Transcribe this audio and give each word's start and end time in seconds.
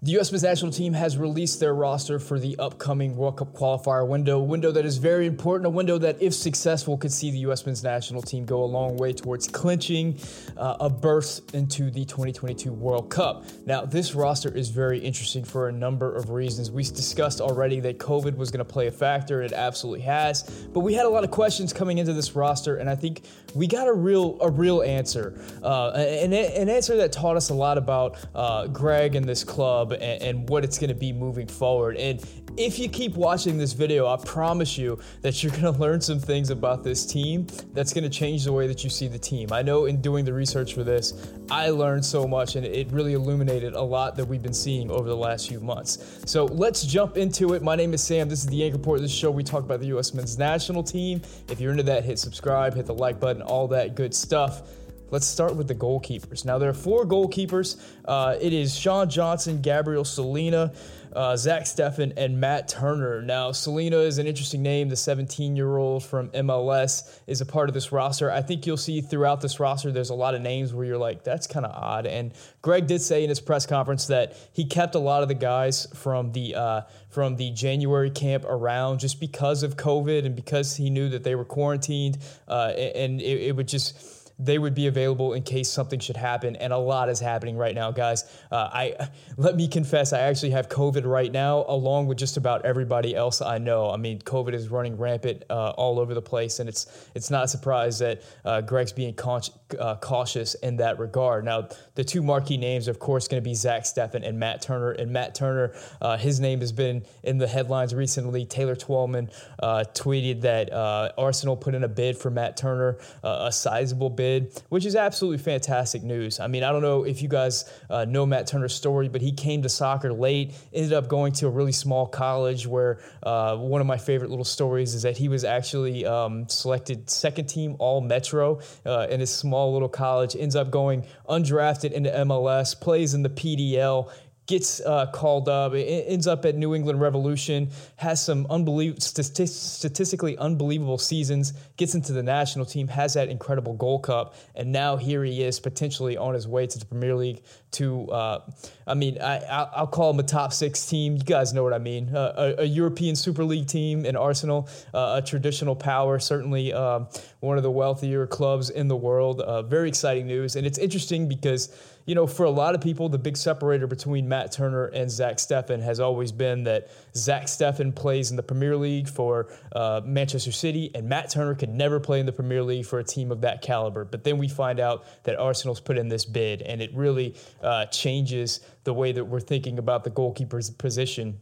The 0.00 0.12
U.S. 0.12 0.30
men's 0.30 0.44
national 0.44 0.70
team 0.70 0.92
has 0.92 1.16
released 1.16 1.58
their 1.58 1.74
roster 1.74 2.20
for 2.20 2.38
the 2.38 2.56
upcoming 2.60 3.16
World 3.16 3.38
Cup 3.38 3.52
qualifier 3.52 4.06
window, 4.06 4.38
a 4.38 4.44
window 4.44 4.70
that 4.70 4.86
is 4.86 4.96
very 4.96 5.26
important, 5.26 5.66
a 5.66 5.70
window 5.70 5.98
that, 5.98 6.22
if 6.22 6.34
successful, 6.34 6.96
could 6.96 7.10
see 7.10 7.32
the 7.32 7.38
U.S. 7.38 7.66
men's 7.66 7.82
national 7.82 8.22
team 8.22 8.44
go 8.44 8.62
a 8.62 8.64
long 8.64 8.96
way 8.96 9.12
towards 9.12 9.48
clinching 9.48 10.16
uh, 10.56 10.76
a 10.78 10.88
berth 10.88 11.52
into 11.52 11.90
the 11.90 12.04
2022 12.04 12.72
World 12.72 13.10
Cup. 13.10 13.44
Now, 13.66 13.84
this 13.84 14.14
roster 14.14 14.56
is 14.56 14.68
very 14.68 15.00
interesting 15.00 15.42
for 15.42 15.68
a 15.68 15.72
number 15.72 16.14
of 16.14 16.30
reasons. 16.30 16.70
We 16.70 16.84
discussed 16.84 17.40
already 17.40 17.80
that 17.80 17.98
COVID 17.98 18.36
was 18.36 18.52
going 18.52 18.64
to 18.64 18.72
play 18.72 18.86
a 18.86 18.92
factor, 18.92 19.42
it 19.42 19.52
absolutely 19.52 20.02
has, 20.02 20.44
but 20.72 20.80
we 20.80 20.94
had 20.94 21.06
a 21.06 21.10
lot 21.10 21.24
of 21.24 21.32
questions 21.32 21.72
coming 21.72 21.98
into 21.98 22.12
this 22.12 22.36
roster, 22.36 22.76
and 22.76 22.88
I 22.88 22.94
think 22.94 23.22
we 23.56 23.66
got 23.66 23.88
a 23.88 23.92
real 23.92 24.38
a 24.42 24.48
real 24.48 24.80
answer, 24.82 25.40
uh, 25.60 25.90
an, 25.90 26.32
an 26.32 26.68
answer 26.68 26.96
that 26.98 27.10
taught 27.10 27.36
us 27.36 27.50
a 27.50 27.54
lot 27.54 27.78
about 27.78 28.16
uh, 28.36 28.68
Gregg 28.68 29.16
and 29.16 29.28
this 29.28 29.42
club 29.42 29.87
club 29.88 30.00
and, 30.02 30.22
and 30.22 30.48
what 30.48 30.64
it's 30.64 30.78
going 30.78 30.88
to 30.88 30.94
be 30.94 31.12
moving 31.12 31.46
forward. 31.46 31.96
And 31.96 32.24
if 32.56 32.78
you 32.78 32.88
keep 32.88 33.14
watching 33.14 33.56
this 33.56 33.72
video, 33.72 34.06
I 34.06 34.16
promise 34.16 34.76
you 34.76 34.98
that 35.22 35.42
you're 35.42 35.52
going 35.52 35.72
to 35.74 35.80
learn 35.80 36.00
some 36.00 36.18
things 36.18 36.50
about 36.50 36.82
this 36.82 37.06
team 37.06 37.46
that's 37.72 37.92
going 37.92 38.04
to 38.04 38.10
change 38.10 38.44
the 38.44 38.52
way 38.52 38.66
that 38.66 38.84
you 38.84 38.90
see 38.90 39.08
the 39.08 39.18
team. 39.18 39.52
I 39.52 39.62
know 39.62 39.86
in 39.86 40.00
doing 40.00 40.24
the 40.24 40.32
research 40.32 40.74
for 40.74 40.84
this, 40.84 41.32
I 41.50 41.70
learned 41.70 42.04
so 42.04 42.26
much 42.26 42.56
and 42.56 42.64
it 42.66 42.90
really 42.92 43.14
illuminated 43.14 43.74
a 43.74 43.82
lot 43.82 44.16
that 44.16 44.24
we've 44.24 44.42
been 44.42 44.54
seeing 44.54 44.90
over 44.90 45.08
the 45.08 45.16
last 45.16 45.48
few 45.48 45.60
months. 45.60 46.22
So 46.26 46.46
let's 46.46 46.84
jump 46.84 47.16
into 47.16 47.54
it. 47.54 47.62
My 47.62 47.76
name 47.76 47.94
is 47.94 48.02
Sam. 48.02 48.28
This 48.28 48.40
is 48.40 48.46
the 48.46 48.56
Yank 48.56 48.74
Report. 48.74 49.00
This 49.00 49.12
show 49.12 49.30
we 49.30 49.44
talk 49.44 49.64
about 49.64 49.80
the 49.80 49.86
U.S. 49.88 50.14
men's 50.14 50.38
national 50.38 50.82
team. 50.82 51.22
If 51.48 51.60
you're 51.60 51.70
into 51.70 51.84
that, 51.84 52.04
hit 52.04 52.18
subscribe, 52.18 52.74
hit 52.74 52.86
the 52.86 52.94
like 52.94 53.20
button, 53.20 53.42
all 53.42 53.68
that 53.68 53.94
good 53.94 54.14
stuff. 54.14 54.62
Let's 55.10 55.26
start 55.26 55.56
with 55.56 55.68
the 55.68 55.74
goalkeepers. 55.74 56.44
Now, 56.44 56.58
there 56.58 56.68
are 56.68 56.74
four 56.74 57.06
goalkeepers. 57.06 57.80
Uh, 58.04 58.36
it 58.40 58.52
is 58.52 58.76
Sean 58.76 59.08
Johnson, 59.08 59.62
Gabriel 59.62 60.04
Slonina, 60.04 60.76
uh, 61.14 61.34
Zach 61.34 61.62
Steffen, 61.62 62.12
and 62.18 62.38
Matt 62.38 62.68
Turner. 62.68 63.22
Now, 63.22 63.50
Slonina 63.50 64.04
is 64.04 64.18
an 64.18 64.26
interesting 64.26 64.62
name. 64.62 64.90
The 64.90 64.96
17 64.96 65.56
year 65.56 65.78
old 65.78 66.04
from 66.04 66.28
MLS 66.30 67.20
is 67.26 67.40
a 67.40 67.46
part 67.46 67.70
of 67.70 67.74
this 67.74 67.90
roster. 67.90 68.30
I 68.30 68.42
think 68.42 68.66
you'll 68.66 68.76
see 68.76 69.00
throughout 69.00 69.40
this 69.40 69.58
roster, 69.58 69.90
there's 69.90 70.10
a 70.10 70.14
lot 70.14 70.34
of 70.34 70.42
names 70.42 70.74
where 70.74 70.84
you're 70.84 70.98
like, 70.98 71.24
that's 71.24 71.46
kind 71.46 71.64
of 71.64 71.72
odd. 71.72 72.04
And 72.04 72.32
Gregg 72.60 72.86
did 72.86 73.00
say 73.00 73.22
in 73.22 73.30
his 73.30 73.40
press 73.40 73.64
conference 73.64 74.08
that 74.08 74.36
he 74.52 74.66
kept 74.66 74.94
a 74.94 74.98
lot 74.98 75.22
of 75.22 75.28
the 75.28 75.34
guys 75.34 75.86
from 75.94 76.32
the 76.32 76.54
uh, 76.54 76.82
from 77.08 77.36
the 77.36 77.50
January 77.52 78.10
camp 78.10 78.44
around 78.46 79.00
just 79.00 79.18
because 79.18 79.62
of 79.62 79.76
COVID 79.76 80.26
and 80.26 80.36
because 80.36 80.76
he 80.76 80.90
knew 80.90 81.08
that 81.08 81.24
they 81.24 81.34
were 81.34 81.46
quarantined, 81.46 82.18
uh, 82.46 82.72
and 82.76 83.22
it, 83.22 83.40
it 83.40 83.56
would 83.56 83.66
just 83.68 84.17
they 84.38 84.58
would 84.58 84.74
be 84.74 84.86
available 84.86 85.32
in 85.32 85.42
case 85.42 85.68
something 85.68 85.98
should 85.98 86.16
happen. 86.16 86.54
And 86.56 86.72
a 86.72 86.78
lot 86.78 87.08
is 87.08 87.18
happening 87.18 87.56
right 87.56 87.74
now, 87.74 87.90
guys. 87.90 88.24
Uh, 88.50 88.68
I 88.72 89.08
let 89.36 89.56
me 89.56 89.66
confess, 89.68 90.12
I 90.12 90.20
actually 90.20 90.50
have 90.50 90.68
COVID 90.68 91.04
right 91.04 91.30
now, 91.30 91.64
along 91.68 92.06
with 92.06 92.18
just 92.18 92.36
about 92.36 92.64
everybody 92.64 93.16
else 93.16 93.42
I 93.42 93.58
know. 93.58 93.90
I 93.90 93.96
mean, 93.96 94.20
COVID 94.20 94.54
is 94.54 94.68
running 94.68 94.96
rampant 94.96 95.44
uh, 95.50 95.70
all 95.70 95.98
over 95.98 96.14
the 96.14 96.22
place, 96.22 96.60
and 96.60 96.68
it's 96.68 97.08
it's 97.14 97.30
not 97.30 97.44
a 97.44 97.48
surprise 97.48 97.98
that 97.98 98.22
uh, 98.44 98.60
Gregg's 98.60 98.92
being 98.92 99.14
con- 99.14 99.42
uh, 99.78 99.96
cautious 99.96 100.54
in 100.54 100.76
that 100.76 100.98
regard. 100.98 101.44
Now, 101.44 101.68
the 101.94 102.04
two 102.04 102.22
marquee 102.22 102.56
names, 102.56 102.88
of 102.88 102.98
course, 102.98 103.28
going 103.28 103.42
to 103.42 103.48
be 103.48 103.54
Zach 103.54 103.82
Steffen 103.82 104.26
and 104.26 104.38
Matt 104.38 104.62
Turner. 104.62 104.92
And 104.92 105.10
Matt 105.10 105.34
Turner, 105.34 105.74
uh, 106.00 106.16
his 106.16 106.40
name 106.40 106.60
has 106.60 106.72
been 106.72 107.04
in 107.22 107.38
the 107.38 107.48
headlines 107.48 107.94
recently. 107.94 108.44
Taylor 108.44 108.76
Twellman 108.76 109.30
uh, 109.60 109.84
tweeted 109.94 110.42
that 110.42 110.72
Arsenal 111.18 111.56
put 111.56 111.74
in 111.74 111.84
a 111.84 111.88
bid 111.88 112.16
for 112.16 112.30
Matt 112.30 112.56
Turner, 112.56 112.98
a 113.22 113.50
sizable 113.50 114.10
bid 114.10 114.62
which 114.68 114.84
is 114.84 114.94
absolutely 114.96 115.38
fantastic 115.38 116.02
news. 116.02 116.40
I 116.40 116.46
mean, 116.46 116.62
I 116.62 116.70
don't 116.70 116.82
know 116.82 117.04
if 117.04 117.22
you 117.22 117.28
guys 117.28 117.70
uh, 117.90 118.04
know 118.04 118.26
Matt 118.26 118.46
Turner's 118.46 118.74
story, 118.74 119.08
but 119.08 119.20
he 119.20 119.32
came 119.32 119.62
to 119.62 119.68
soccer 119.68 120.12
late, 120.12 120.54
ended 120.72 120.92
up 120.92 121.08
going 121.08 121.32
to 121.34 121.46
a 121.46 121.50
really 121.50 121.72
small 121.72 122.06
college 122.06 122.66
where 122.66 123.00
uh, 123.22 123.56
one 123.56 123.80
of 123.80 123.86
my 123.86 123.96
favorite 123.96 124.30
little 124.30 124.44
stories 124.44 124.94
is 124.94 125.02
that 125.02 125.16
he 125.16 125.28
was 125.28 125.44
actually 125.44 126.06
um, 126.06 126.48
selected 126.48 127.08
second 127.10 127.46
team 127.46 127.76
All 127.78 128.00
Metro 128.00 128.60
uh, 128.84 129.06
in 129.10 129.20
his 129.20 129.34
small 129.34 129.57
little 129.66 129.88
college, 129.88 130.36
ends 130.36 130.56
up 130.56 130.70
going 130.70 131.04
undrafted 131.28 131.92
into 131.92 132.10
MLS, 132.10 132.78
plays 132.78 133.14
in 133.14 133.22
the 133.22 133.30
PDL, 133.30 134.10
gets 134.48 134.80
uh, 134.80 135.06
called 135.12 135.46
up, 135.48 135.74
ends 135.74 136.26
up 136.26 136.44
at 136.46 136.56
New 136.56 136.74
England 136.74 137.00
Revolution, 137.00 137.70
has 137.96 138.24
some 138.24 138.46
unbelievable, 138.48 139.00
statistically 139.00 140.38
unbelievable 140.38 140.96
seasons, 140.96 141.52
gets 141.76 141.94
into 141.94 142.14
the 142.14 142.22
national 142.22 142.64
team, 142.64 142.88
has 142.88 143.12
that 143.14 143.28
incredible 143.28 143.74
Gold 143.74 144.04
Cup, 144.04 144.34
and 144.56 144.72
now 144.72 144.96
here 144.96 145.22
he 145.22 145.42
is 145.42 145.60
potentially 145.60 146.16
on 146.16 146.32
his 146.32 146.48
way 146.48 146.66
to 146.66 146.78
the 146.78 146.86
Premier 146.86 147.14
League. 147.14 147.42
To, 147.72 148.10
uh, 148.10 148.50
I 148.86 148.94
mean, 148.94 149.20
I, 149.20 149.68
will 149.78 149.86
call 149.86 150.10
him 150.10 150.18
a 150.18 150.22
top 150.22 150.54
six 150.54 150.86
team. 150.86 151.16
You 151.16 151.22
guys 151.22 151.52
know 151.52 151.62
what 151.62 151.74
I 151.74 151.78
mean. 151.78 152.16
Uh, 152.16 152.54
a, 152.58 152.62
a, 152.62 152.64
European 152.64 153.14
Super 153.14 153.44
League 153.44 153.66
team 153.66 154.06
in 154.06 154.16
Arsenal, 154.16 154.70
uh, 154.94 155.20
a 155.22 155.26
traditional 155.26 155.76
power, 155.76 156.18
certainly 156.18 156.72
um, 156.72 157.08
one 157.40 157.58
of 157.58 157.62
the 157.62 157.70
wealthier 157.70 158.26
clubs 158.26 158.70
in 158.70 158.88
the 158.88 158.96
world. 158.96 159.42
Uh, 159.42 159.60
very 159.60 159.88
exciting 159.88 160.26
news, 160.26 160.56
and 160.56 160.66
it's 160.66 160.78
interesting 160.78 161.28
because 161.28 161.68
you 162.08 162.14
know, 162.14 162.26
for 162.26 162.44
a 162.44 162.50
lot 162.50 162.74
of 162.74 162.80
people, 162.80 163.10
the 163.10 163.18
big 163.18 163.36
separator 163.36 163.86
between 163.86 164.26
Matt 164.26 164.50
Turner 164.50 164.86
and 164.86 165.10
Zach 165.10 165.36
Steffen 165.36 165.82
has 165.82 166.00
always 166.00 166.32
been 166.32 166.64
that 166.64 166.88
Zach 167.14 167.44
Steffen 167.44 167.94
plays 167.94 168.30
in 168.30 168.36
the 168.38 168.42
Premier 168.42 168.78
League 168.78 169.06
for 169.06 169.52
uh, 169.72 170.00
Manchester 170.02 170.50
City, 170.50 170.90
and 170.94 171.06
Matt 171.06 171.28
Turner 171.28 171.54
could 171.54 171.68
never 171.68 172.00
play 172.00 172.18
in 172.18 172.24
the 172.24 172.32
Premier 172.32 172.62
League 172.62 172.86
for 172.86 172.98
a 172.98 173.04
team 173.04 173.30
of 173.30 173.42
that 173.42 173.60
caliber. 173.60 174.06
But 174.06 174.24
then 174.24 174.38
we 174.38 174.48
find 174.48 174.80
out 174.80 175.04
that 175.24 175.38
Arsenal's 175.38 175.80
put 175.80 175.98
in 175.98 176.08
this 176.08 176.24
bid, 176.24 176.62
and 176.62 176.80
it 176.80 176.94
really 176.94 177.36
uh, 177.62 177.84
changes 177.86 178.60
the 178.84 178.94
way 178.94 179.12
that 179.12 179.26
we're 179.26 179.38
thinking 179.38 179.78
about 179.78 180.02
the 180.02 180.10
goalkeeper's 180.10 180.70
position 180.70 181.38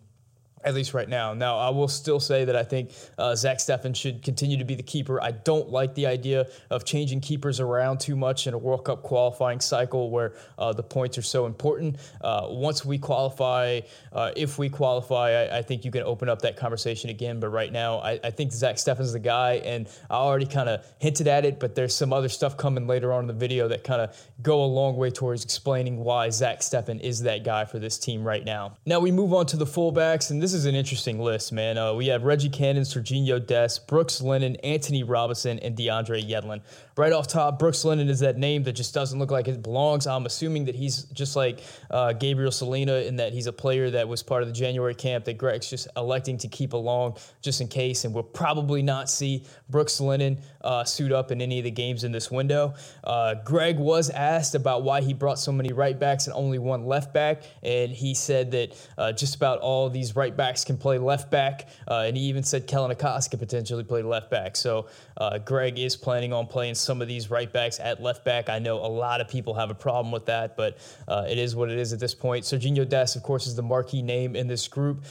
at 0.67 0.75
least 0.75 0.95
right 0.95 1.09
now. 1.09 1.33
Now, 1.33 1.59
I 1.59 1.71
will 1.71 1.87
still 1.87 2.19
say 2.19 2.45
that 2.45 2.57
I 2.57 2.65
think 2.65 2.91
uh, 3.19 3.37
Zach 3.37 3.59
Steffen 3.59 3.95
should 3.95 4.23
continue 4.23 4.57
to 4.57 4.65
be 4.65 4.75
the 4.75 4.83
keeper. 4.83 5.23
I 5.23 5.31
don't 5.31 5.71
like 5.71 5.95
the 5.95 6.07
idea 6.07 6.49
of 6.71 6.85
changing 6.85 7.21
keepers 7.21 7.61
around 7.61 8.01
too 8.01 8.17
much 8.17 8.49
in 8.49 8.53
a 8.53 8.59
World 8.59 8.85
Cup 8.85 9.05
qualifying 9.05 9.61
cycle 9.61 10.11
where 10.11 10.35
uh, 10.59 10.73
the 10.73 10.83
points 10.83 11.17
are 11.19 11.23
so 11.23 11.47
important. 11.47 11.99
Uh, 12.21 12.49
once 12.51 12.85
we 12.85 12.99
qualify, 12.99 13.81
uh, 14.13 14.33
if 14.37 14.59
we 14.59 14.69
qualify, 14.69 15.45
I, 15.45 15.59
I, 15.59 15.63
think 15.63 15.85
you 15.85 15.93
can 15.93 16.03
open 16.03 16.29
up 16.29 16.43
that 16.43 16.57
conversation 16.57 17.11
again. 17.11 17.39
But 17.39 17.51
right 17.51 17.71
now, 17.71 17.99
I, 17.99 18.19
I 18.25 18.31
think 18.31 18.53
Zach 18.53 18.75
Steffen's 18.75 19.13
the 19.13 19.21
guy, 19.21 19.55
and 19.65 19.89
I 20.11 20.15
already 20.15 20.47
kind 20.47 20.69
of 20.69 20.85
hinted 20.99 21.29
at 21.29 21.45
it, 21.45 21.61
but 21.61 21.77
there's 21.77 21.95
some 21.95 22.13
other 22.13 22.29
stuff 22.29 22.57
coming 22.57 22.89
later 22.89 23.13
on 23.13 23.21
in 23.21 23.27
the 23.29 23.35
video 23.35 23.69
that 23.69 23.85
kind 23.85 24.01
of 24.01 24.17
go 24.43 24.65
a 24.65 24.67
long 24.67 24.97
way 24.97 25.11
towards 25.11 25.45
explaining 25.45 25.99
why 25.99 26.29
Zach 26.31 26.61
Steffen 26.61 27.01
is 27.01 27.21
that 27.21 27.45
guy 27.45 27.65
for 27.65 27.79
this 27.79 27.99
team 27.99 28.25
right 28.25 28.45
now. 28.45 28.77
Now 28.85 28.99
we 28.99 29.13
move 29.13 29.33
on 29.33 29.47
to 29.47 29.57
the 29.57 29.67
fullbacks, 29.67 30.33
and 30.33 30.43
this 30.43 30.56
is 30.56 30.56
an 30.65 30.75
interesting 30.75 31.21
list, 31.21 31.53
man. 31.53 31.77
Uh, 31.77 31.93
we 31.93 32.07
have 32.07 32.25
Reggie 32.25 32.49
Cannon, 32.49 32.85
Serginho 32.85 33.45
Dest, 33.45 33.87
Brooks 33.87 34.23
Lennon, 34.23 34.57
Antonee 34.57 35.03
Robinson, 35.03 35.59
and 35.59 35.77
DeAndre 35.77 36.27
Yedlin. 36.27 36.63
Right 36.97 37.13
off 37.13 37.27
top, 37.27 37.59
Brooks 37.59 37.85
Lennon 37.85 38.09
is 38.09 38.21
that 38.21 38.39
name 38.39 38.63
that 38.63 38.73
just 38.73 38.95
doesn't 38.95 39.19
look 39.19 39.31
like 39.31 39.49
it 39.49 39.63
belongs. 39.63 40.07
I'm 40.07 40.25
assuming 40.25 40.65
that 40.65 40.75
he's 40.75 41.03
just 41.13 41.37
like 41.37 41.61
uh, 41.91 42.15
Gabriel 42.15 42.51
Slonina 42.51 42.95
in 42.95 43.17
that 43.17 43.35
he's 43.35 43.47
a 43.47 43.53
player 43.53 43.91
that 43.91 44.09
was 44.09 44.23
part 44.23 44.43
of 44.43 44.49
the 44.49 44.55
January 44.55 44.95
camp 44.95 45.27
that 45.27 45.37
Gregg's 45.37 45.69
just 45.69 45.89
electing 45.97 46.39
to 46.39 46.49
keep 46.49 46.73
along 46.73 47.19
just 47.43 47.61
in 47.61 47.69
case, 47.69 48.07
and 48.07 48.15
we'll 48.15 48.23
probably 48.23 48.81
not 48.81 49.11
see 49.11 49.45
Brooks 49.69 50.01
Lennon 50.01 50.41
uh, 50.67 50.85
suit 50.85 51.13
up 51.13 51.31
in 51.31 51.41
any 51.41 51.59
of 51.59 51.65
the 51.65 51.71
games 51.71 52.03
in 52.03 52.11
this 52.11 52.29
window. 52.31 52.75
Uh, 53.05 53.35
Gregg 53.45 53.79
was 53.79 54.11
asked 54.11 54.57
about 54.57 54.83
why 54.83 55.01
he 55.01 55.15
brought 55.15 55.39
so 55.39 55.53
many 55.53 55.73
right 55.73 55.99
backs 55.99 56.27
and 56.27 56.35
only 56.35 56.59
one 56.59 56.85
left 56.85 57.15
back, 57.15 57.43
and 57.63 57.93
he 57.93 58.15
said 58.15 58.51
that 58.51 58.77
uh, 58.99 59.13
just 59.13 59.37
about 59.37 59.61
all 59.61 59.89
these 59.89 60.17
right 60.17 60.37
backs 60.37 60.65
can 60.65 60.77
play 60.77 60.99
left 60.99 61.31
back, 61.31 61.69
uh, 61.87 62.05
and 62.07 62.17
he 62.17 62.25
even 62.25 62.43
said 62.43 62.67
Kellen 62.67 62.91
Acosta 62.91 63.31
could 63.31 63.39
potentially 63.39 63.85
play 63.85 64.03
left 64.03 64.29
back. 64.29 64.57
So 64.57 64.89
uh, 65.17 65.39
Gregg 65.39 65.79
is 65.79 65.95
planning 65.95 66.33
on 66.33 66.47
playing 66.47 66.75
some 66.75 67.01
of 67.01 67.07
these 67.07 67.31
right 67.31 67.51
backs 67.53 67.79
at 67.79 68.03
left 68.03 68.25
back. 68.25 68.49
I 68.49 68.59
know 68.59 68.79
a 68.79 68.91
lot 68.91 69.21
of 69.21 69.29
people 69.29 69.55
have 69.55 69.71
a 69.71 69.75
problem 69.75 70.11
with 70.11 70.27
that, 70.27 70.57
but 70.57 70.79
uh, 71.07 71.27
it 71.29 71.39
is 71.39 71.55
what 71.55 71.71
it 71.71 71.79
is 71.79 71.93
at 71.93 72.01
this 72.01 72.15
point. 72.15 72.45
Serginho 72.45 72.89
Dest, 72.89 73.15
of 73.15 73.23
course, 73.23 73.47
is 73.47 73.55
the 73.55 73.63
marquee 73.63 74.03
name 74.03 74.35
in 74.35 74.49
this 74.49 74.67
group. 74.67 75.05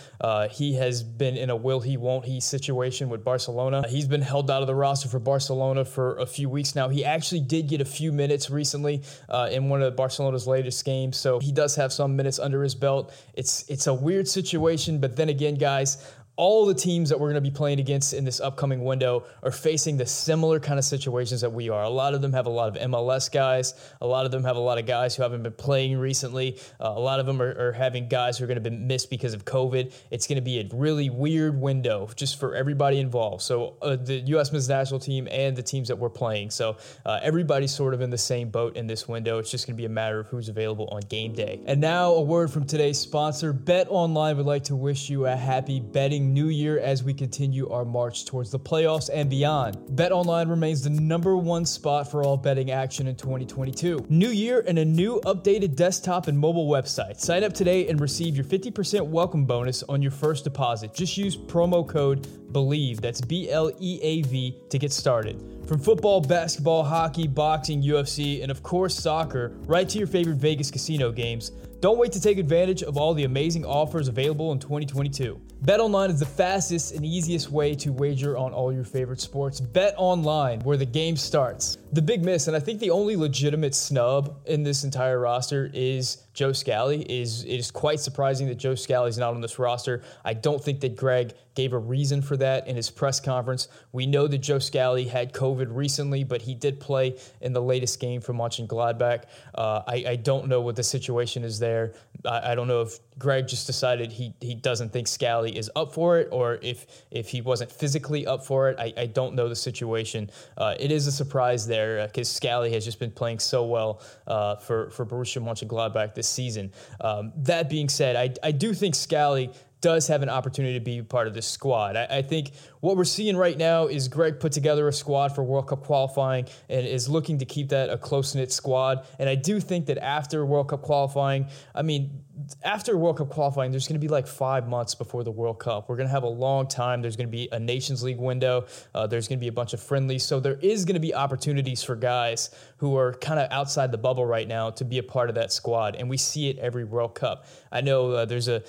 He 0.52 0.76
has 0.76 1.02
been 1.02 1.38
in 1.38 1.50
a 1.50 1.56
will 1.56 1.80
he, 1.80 1.96
won't 1.96 2.26
he 2.26 2.42
situation 2.42 3.08
with 3.10 3.24
Barcelona. 3.24 3.86
He's 3.88 4.08
been 4.08 4.22
held 4.22 4.52
out 4.52 4.62
of 4.62 4.68
the 4.68 4.76
roster 4.76 5.08
for 5.08 5.20
Barcelona 5.20 5.45
for 5.86 6.18
a 6.18 6.26
few 6.26 6.50
weeks 6.50 6.76
now. 6.76 6.90
He 6.90 7.04
actually 7.06 7.42
did 7.42 7.68
get 7.68 7.82
a 7.82 7.86
few 7.86 8.12
minutes 8.12 8.50
recently 8.50 9.02
uh, 9.30 9.50
in 9.52 9.70
one 9.70 9.82
of 9.82 9.96
Barcelona's 9.96 10.48
latest 10.48 10.84
games, 10.86 11.18
so 11.18 11.40
he 11.40 11.52
does 11.52 11.76
have 11.76 11.92
some 11.92 12.16
minutes 12.16 12.40
under 12.40 12.64
his 12.64 12.76
belt. 12.76 13.14
It's 13.34 13.70
it's 13.70 13.88
a 13.88 13.94
weird 13.94 14.28
situation, 14.28 15.00
but 15.00 15.16
then 15.16 15.30
again, 15.30 15.56
guys, 15.56 15.98
all 16.38 16.66
the 16.66 16.74
teams 16.74 17.10
that 17.10 17.20
we're 17.20 17.28
going 17.32 17.42
to 17.44 17.50
be 17.50 17.56
playing 17.56 17.80
against 17.80 18.14
in 18.14 18.26
this 18.26 18.42
upcoming 18.42 18.84
window 18.84 19.26
are 19.42 19.52
facing 19.52 19.96
the 19.98 20.06
similar 20.06 20.60
kind 20.60 20.78
of 20.78 20.84
situations 20.84 21.42
that 21.42 21.52
we 21.52 21.70
are. 21.70 21.84
A 21.84 21.90
lot 21.90 22.14
of 22.14 22.22
them 22.22 22.34
have 22.34 22.46
a 22.46 22.50
lot 22.50 22.76
of 22.76 22.90
MLS 22.90 23.32
guys. 23.32 23.74
A 24.02 24.08
lot 24.08 24.26
of 24.26 24.32
them 24.32 24.44
have 24.44 24.58
a 24.58 24.60
lot 24.60 24.78
of 24.78 24.86
guys 24.86 25.16
who 25.16 25.24
haven't 25.24 25.44
been 25.44 25.54
playing 25.54 25.98
recently. 25.98 26.60
Uh, 26.80 26.94
a 26.96 27.00
lot 27.00 27.20
of 27.20 27.26
them 27.26 27.42
are, 27.42 27.70
are, 27.70 27.72
having 27.72 28.08
guys 28.08 28.38
who 28.38 28.44
are 28.44 28.48
going 28.48 28.62
to 28.62 28.70
be 28.70 28.76
missed 28.76 29.10
because 29.10 29.34
of 29.34 29.46
COVID. 29.46 29.94
It's 30.12 30.28
going 30.28 30.38
to 30.38 30.42
be 30.42 30.60
a 30.60 30.70
really 30.74 31.10
weird 31.10 31.60
window 31.60 32.10
just 32.16 32.40
for 32.40 32.56
everybody 32.56 33.00
involved. 33.00 33.42
So 33.42 33.76
uh, 33.82 33.96
the 33.96 34.16
U.S. 34.16 34.52
men's 34.52 34.68
national 34.68 35.00
team 35.00 35.28
and 35.32 35.56
the 35.56 35.64
teams 35.64 35.88
that 35.88 35.98
we're 35.98 36.10
playing. 36.10 36.52
So 36.52 36.78
uh, 37.06 37.20
everybody's 37.22 37.74
sort 37.74 37.94
of 37.94 38.02
in 38.02 38.10
the 38.10 38.18
same 38.18 38.50
boat 38.50 38.76
in 38.76 38.88
this 38.88 39.08
window. 39.08 39.40
It's 39.40 39.52
just 39.52 39.68
going 39.68 39.76
to 39.76 39.82
be 39.82 39.86
a 39.86 39.90
matter 39.90 40.20
of 40.20 40.28
who's 40.28 40.50
available 40.50 40.88
on 40.92 41.02
game 41.02 41.34
day. 41.34 41.62
And 41.66 41.80
now 41.80 42.12
a 42.12 42.22
word 42.22 42.52
from 42.52 42.66
today's 42.66 43.00
sponsor. 43.00 43.54
Bet 43.54 43.88
Online 43.90 44.38
would 44.38 44.46
like 44.46 44.66
to 44.66 44.76
wish 44.76 45.10
you 45.10 45.26
a 45.26 45.36
happy 45.36 45.80
betting 45.80 46.25
new 46.34 46.50
year 46.50 46.80
as 46.80 47.04
we 47.04 47.14
continue 47.14 47.70
our 47.70 47.86
march 47.86 48.26
towards 48.26 48.52
the 48.52 48.60
playoffs 48.60 49.10
and 49.14 49.30
beyond. 49.30 49.78
Bet 49.96 50.12
Online 50.12 50.50
remains 50.50 50.84
the 50.84 50.90
number 50.90 51.38
one 51.38 51.66
spot 51.66 52.10
for 52.10 52.24
all 52.24 52.36
betting 52.36 52.72
action 52.72 53.08
in 53.08 53.16
2022. 53.16 54.06
New 54.10 54.30
year 54.30 54.64
and 54.68 54.80
a 54.80 54.86
new 54.86 55.22
updated 55.22 55.76
desktop 55.76 56.28
and 56.28 56.38
mobile 56.38 56.68
website. 56.68 57.20
Sign 57.20 57.44
up 57.44 57.54
today 57.54 57.88
and 57.88 58.02
receive 58.02 58.36
your 58.36 58.46
50% 58.46 59.06
welcome 59.06 59.46
bonus 59.46 59.84
on 59.84 60.02
your 60.02 60.12
first 60.12 60.44
deposit. 60.44 60.94
Just 60.94 61.18
use 61.18 61.38
promo 61.38 61.88
code 61.88 62.28
BLEAV, 62.52 63.02
that's 63.02 63.22
B 63.22 63.50
L 63.50 63.72
E 63.80 64.00
A 64.02 64.22
V, 64.24 64.58
to 64.70 64.80
get 64.80 64.92
started. 64.92 65.42
From 65.68 65.80
football, 65.80 66.22
basketball, 66.22 66.84
hockey, 66.84 67.28
boxing, 67.28 67.82
UFC, 67.82 68.42
and 68.42 68.52
of 68.52 68.62
course 68.64 68.96
soccer, 68.96 69.58
right 69.66 69.90
to 69.90 69.98
your 69.98 70.08
favorite 70.08 70.38
Vegas 70.38 70.70
casino 70.70 71.12
games. 71.12 71.52
Don't 71.86 72.00
wait 72.00 72.12
to 72.14 72.20
take 72.20 72.40
advantage 72.40 72.82
of 72.82 72.98
all 72.98 73.14
the 73.14 73.26
amazing 73.26 73.64
offers 73.64 74.08
available 74.08 74.52
in 74.52 74.58
2022. 74.58 75.40
BetOnline 75.66 76.10
is 76.10 76.20
the 76.20 76.26
fastest 76.26 76.96
and 76.96 77.06
easiest 77.06 77.52
way 77.52 77.76
to 77.76 77.94
wager 77.94 78.36
on 78.40 78.54
all 78.54 78.74
your 78.74 78.84
favorite 78.84 79.22
sports. 79.22 79.62
Bet 79.62 79.94
online, 79.96 80.62
where 80.62 80.78
the 80.78 80.86
game 80.88 81.16
starts. 81.16 81.78
The 81.94 82.02
big 82.02 82.26
miss, 82.26 82.48
and 82.48 82.56
I 82.56 82.60
think 82.60 82.80
the 82.80 82.90
only 82.90 83.16
legitimate 83.16 83.76
snub 83.76 84.36
in 84.48 84.64
this 84.64 84.84
entire 84.84 85.20
roster 85.20 85.70
is 85.76 86.24
Joe 86.34 86.54
Scally. 86.54 87.04
Is 87.04 87.44
it 87.44 87.54
is 87.54 87.70
quite 87.70 88.00
surprising 88.00 88.48
that 88.48 88.56
Joe 88.56 88.74
Scally 88.74 89.10
is 89.10 89.20
not 89.20 89.36
on 89.36 89.42
this 89.42 89.60
roster. 89.60 90.02
I 90.24 90.34
don't 90.34 90.64
think 90.64 90.80
that 90.80 90.96
Gregg 90.96 91.34
gave 91.56 91.74
a 91.74 91.78
reason 91.78 92.22
for 92.22 92.38
that 92.38 92.68
in 92.68 92.76
his 92.76 92.90
press 92.90 93.20
conference. 93.20 93.70
We 93.92 94.06
know 94.06 94.28
that 94.28 94.40
Joe 94.40 94.60
Scally 94.60 95.06
had 95.06 95.34
COVID 95.34 95.68
recently, 95.70 96.24
but 96.24 96.42
he 96.42 96.54
did 96.54 96.80
play 96.80 97.18
in 97.42 97.54
the 97.54 97.62
latest 97.62 98.00
game 98.00 98.22
for 98.22 98.34
Mönchengladbach. 98.34 99.24
Uh, 99.56 99.82
I, 99.88 100.06
I 100.10 100.16
don't 100.18 100.48
know 100.48 100.62
what 100.62 100.76
the 100.76 100.84
situation 100.84 101.44
is 101.44 101.58
there. 101.58 101.94
I, 102.26 102.52
I 102.52 102.56
don't 102.56 102.68
know 102.68 102.82
if 102.82 103.00
Gregg 103.18 103.48
just 103.48 103.66
decided 103.66 104.12
he 104.12 104.34
he 104.42 104.54
doesn't 104.54 104.92
think 104.92 105.08
Scally 105.08 105.58
is 105.58 105.72
up 105.76 105.94
for 105.94 106.20
it, 106.20 106.28
or 106.32 106.60
if 106.62 106.86
if 107.12 107.30
he 107.30 107.42
wasn't 107.42 107.72
physically 107.72 108.28
up 108.28 108.46
for 108.46 108.70
it. 108.70 108.78
I, 108.78 108.94
I 108.98 109.06
don't 109.06 109.36
know 109.36 109.48
the 109.48 109.56
situation. 109.56 110.30
Uh, 110.58 110.76
it 110.78 110.92
is 110.92 111.08
a 111.08 111.12
surprise 111.12 111.66
there 111.66 112.06
because 112.08 112.30
uh, 112.30 112.36
Scally 112.36 112.74
has 112.74 112.84
just 112.84 113.00
been 113.00 113.12
playing 113.12 113.40
so 113.40 113.66
well 113.66 114.02
uh, 114.28 114.58
for 114.58 114.90
for 114.90 115.06
Borussia 115.06 115.42
Mönchengladbach 115.42 116.14
this 116.14 116.28
season. 116.28 116.72
Um, 117.00 117.32
that 117.38 117.70
being 117.70 117.88
said, 117.88 118.18
I 118.18 118.34
I 118.44 118.52
do 118.52 118.74
think 118.74 118.96
Scally 118.96 119.52
does 119.86 120.08
have 120.08 120.24
an 120.24 120.30
opportunity 120.30 120.74
to 120.74 120.84
be 120.84 121.04
part 121.04 121.28
of 121.28 121.36
this 121.36 121.46
squad. 121.46 121.96
I, 121.96 122.08
I, 122.10 122.22
think 122.24 122.54
what 122.80 122.98
we're 122.98 123.04
seeing 123.04 123.38
right 123.38 123.56
now 123.56 123.86
is 123.86 124.08
Gregg 124.08 124.40
put 124.40 124.52
together 124.52 124.88
a 124.88 124.92
squad 124.92 125.36
for 125.36 125.44
World 125.44 125.68
Cup 125.68 125.84
qualifying 125.84 126.48
and 126.70 126.88
is 126.88 127.08
looking 127.08 127.38
to 127.38 127.46
keep 127.46 127.70
that 127.70 127.92
a 127.92 127.98
close 128.00 128.34
knit 128.34 128.52
squad. 128.52 129.06
And 129.20 129.30
I 129.30 129.36
do 129.36 129.60
think 129.60 129.86
that 129.86 130.00
after 130.00 130.44
World 130.44 130.70
Cup 130.70 130.82
qualifying, 130.82 131.50
I 131.76 131.84
mean, 131.84 132.24
after 132.64 132.98
World 132.98 133.20
Cup 133.20 133.30
qualifying, 133.30 133.70
there's 133.70 133.88
going 133.88 134.02
to 134.02 134.04
be 134.04 134.08
like 134.08 134.26
five 134.26 134.68
months 134.68 134.96
before 134.96 135.24
the 135.24 135.30
World 135.30 135.60
Cup. 135.60 135.88
We're 135.88 135.98
going 135.98 136.08
to 136.08 136.14
have 136.14 136.24
a 136.24 136.28
long 136.28 136.68
time. 136.68 137.04
There's 137.04 137.16
going 137.16 137.28
to 137.28 137.32
be 137.32 137.48
a 137.52 137.60
Nations 137.60 138.02
League 138.02 138.18
window. 138.18 138.66
Uh, 138.96 139.06
there's 139.06 139.28
going 139.28 139.38
to 139.38 139.44
be 139.44 139.50
a 139.50 139.54
bunch 139.54 139.74
of 139.74 139.80
friendlies. 139.80 140.26
So 140.26 140.40
there 140.40 140.58
is 140.64 140.84
going 140.84 140.96
to 140.96 141.00
be 141.00 141.14
opportunities 141.14 141.84
for 141.84 141.96
guys 141.96 142.50
who 142.78 142.98
are 142.98 143.14
kind 143.14 143.40
of 143.40 143.52
outside 143.52 143.92
the 143.92 144.00
bubble 144.00 144.26
right 144.26 144.48
now 144.48 144.72
to 144.72 144.84
be 144.84 144.98
a 144.98 145.04
part 145.04 145.30
of 145.30 145.36
that 145.36 145.52
squad. 145.52 145.96
And 145.96 146.10
we 146.10 146.18
see 146.18 146.50
it 146.50 146.58
every 146.58 146.86
World 146.86 147.14
Cup. 147.14 147.46
I 147.72 147.82
know 147.82 148.12
uh, 148.12 148.26
there's 148.26 148.48
a 148.48 148.64